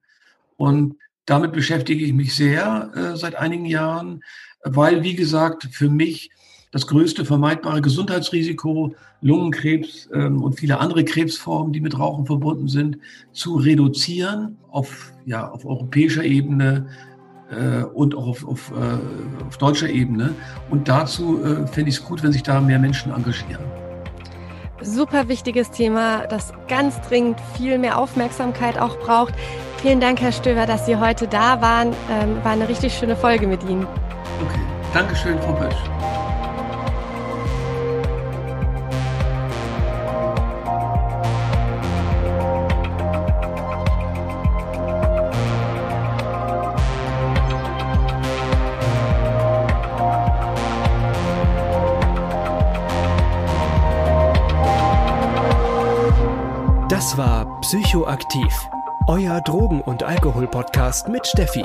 [0.56, 0.96] Und
[1.26, 4.22] damit beschäftige ich mich sehr äh, seit einigen Jahren,
[4.64, 6.30] weil, wie gesagt, für mich
[6.72, 12.98] das größte vermeidbare Gesundheitsrisiko, Lungenkrebs ähm, und viele andere Krebsformen, die mit Rauchen verbunden sind,
[13.32, 16.88] zu reduzieren auf, ja, auf europäischer Ebene
[17.50, 20.34] äh, und auch auf, auf, äh, auf deutscher Ebene.
[20.68, 23.64] Und dazu äh, fände ich es gut, wenn sich da mehr Menschen engagieren.
[24.82, 29.32] Super wichtiges Thema, das ganz dringend viel mehr Aufmerksamkeit auch braucht.
[29.82, 31.92] Vielen Dank, Herr Stöber, dass Sie heute da waren.
[32.10, 33.86] Ähm, war eine richtig schöne Folge mit Ihnen.
[34.42, 34.60] Okay,
[34.92, 35.74] Dankeschön, Frau Bösch.
[56.88, 58.52] Das war Psychoaktiv
[59.08, 61.64] euer Drogen- und Alkohol-Podcast mit Steffi.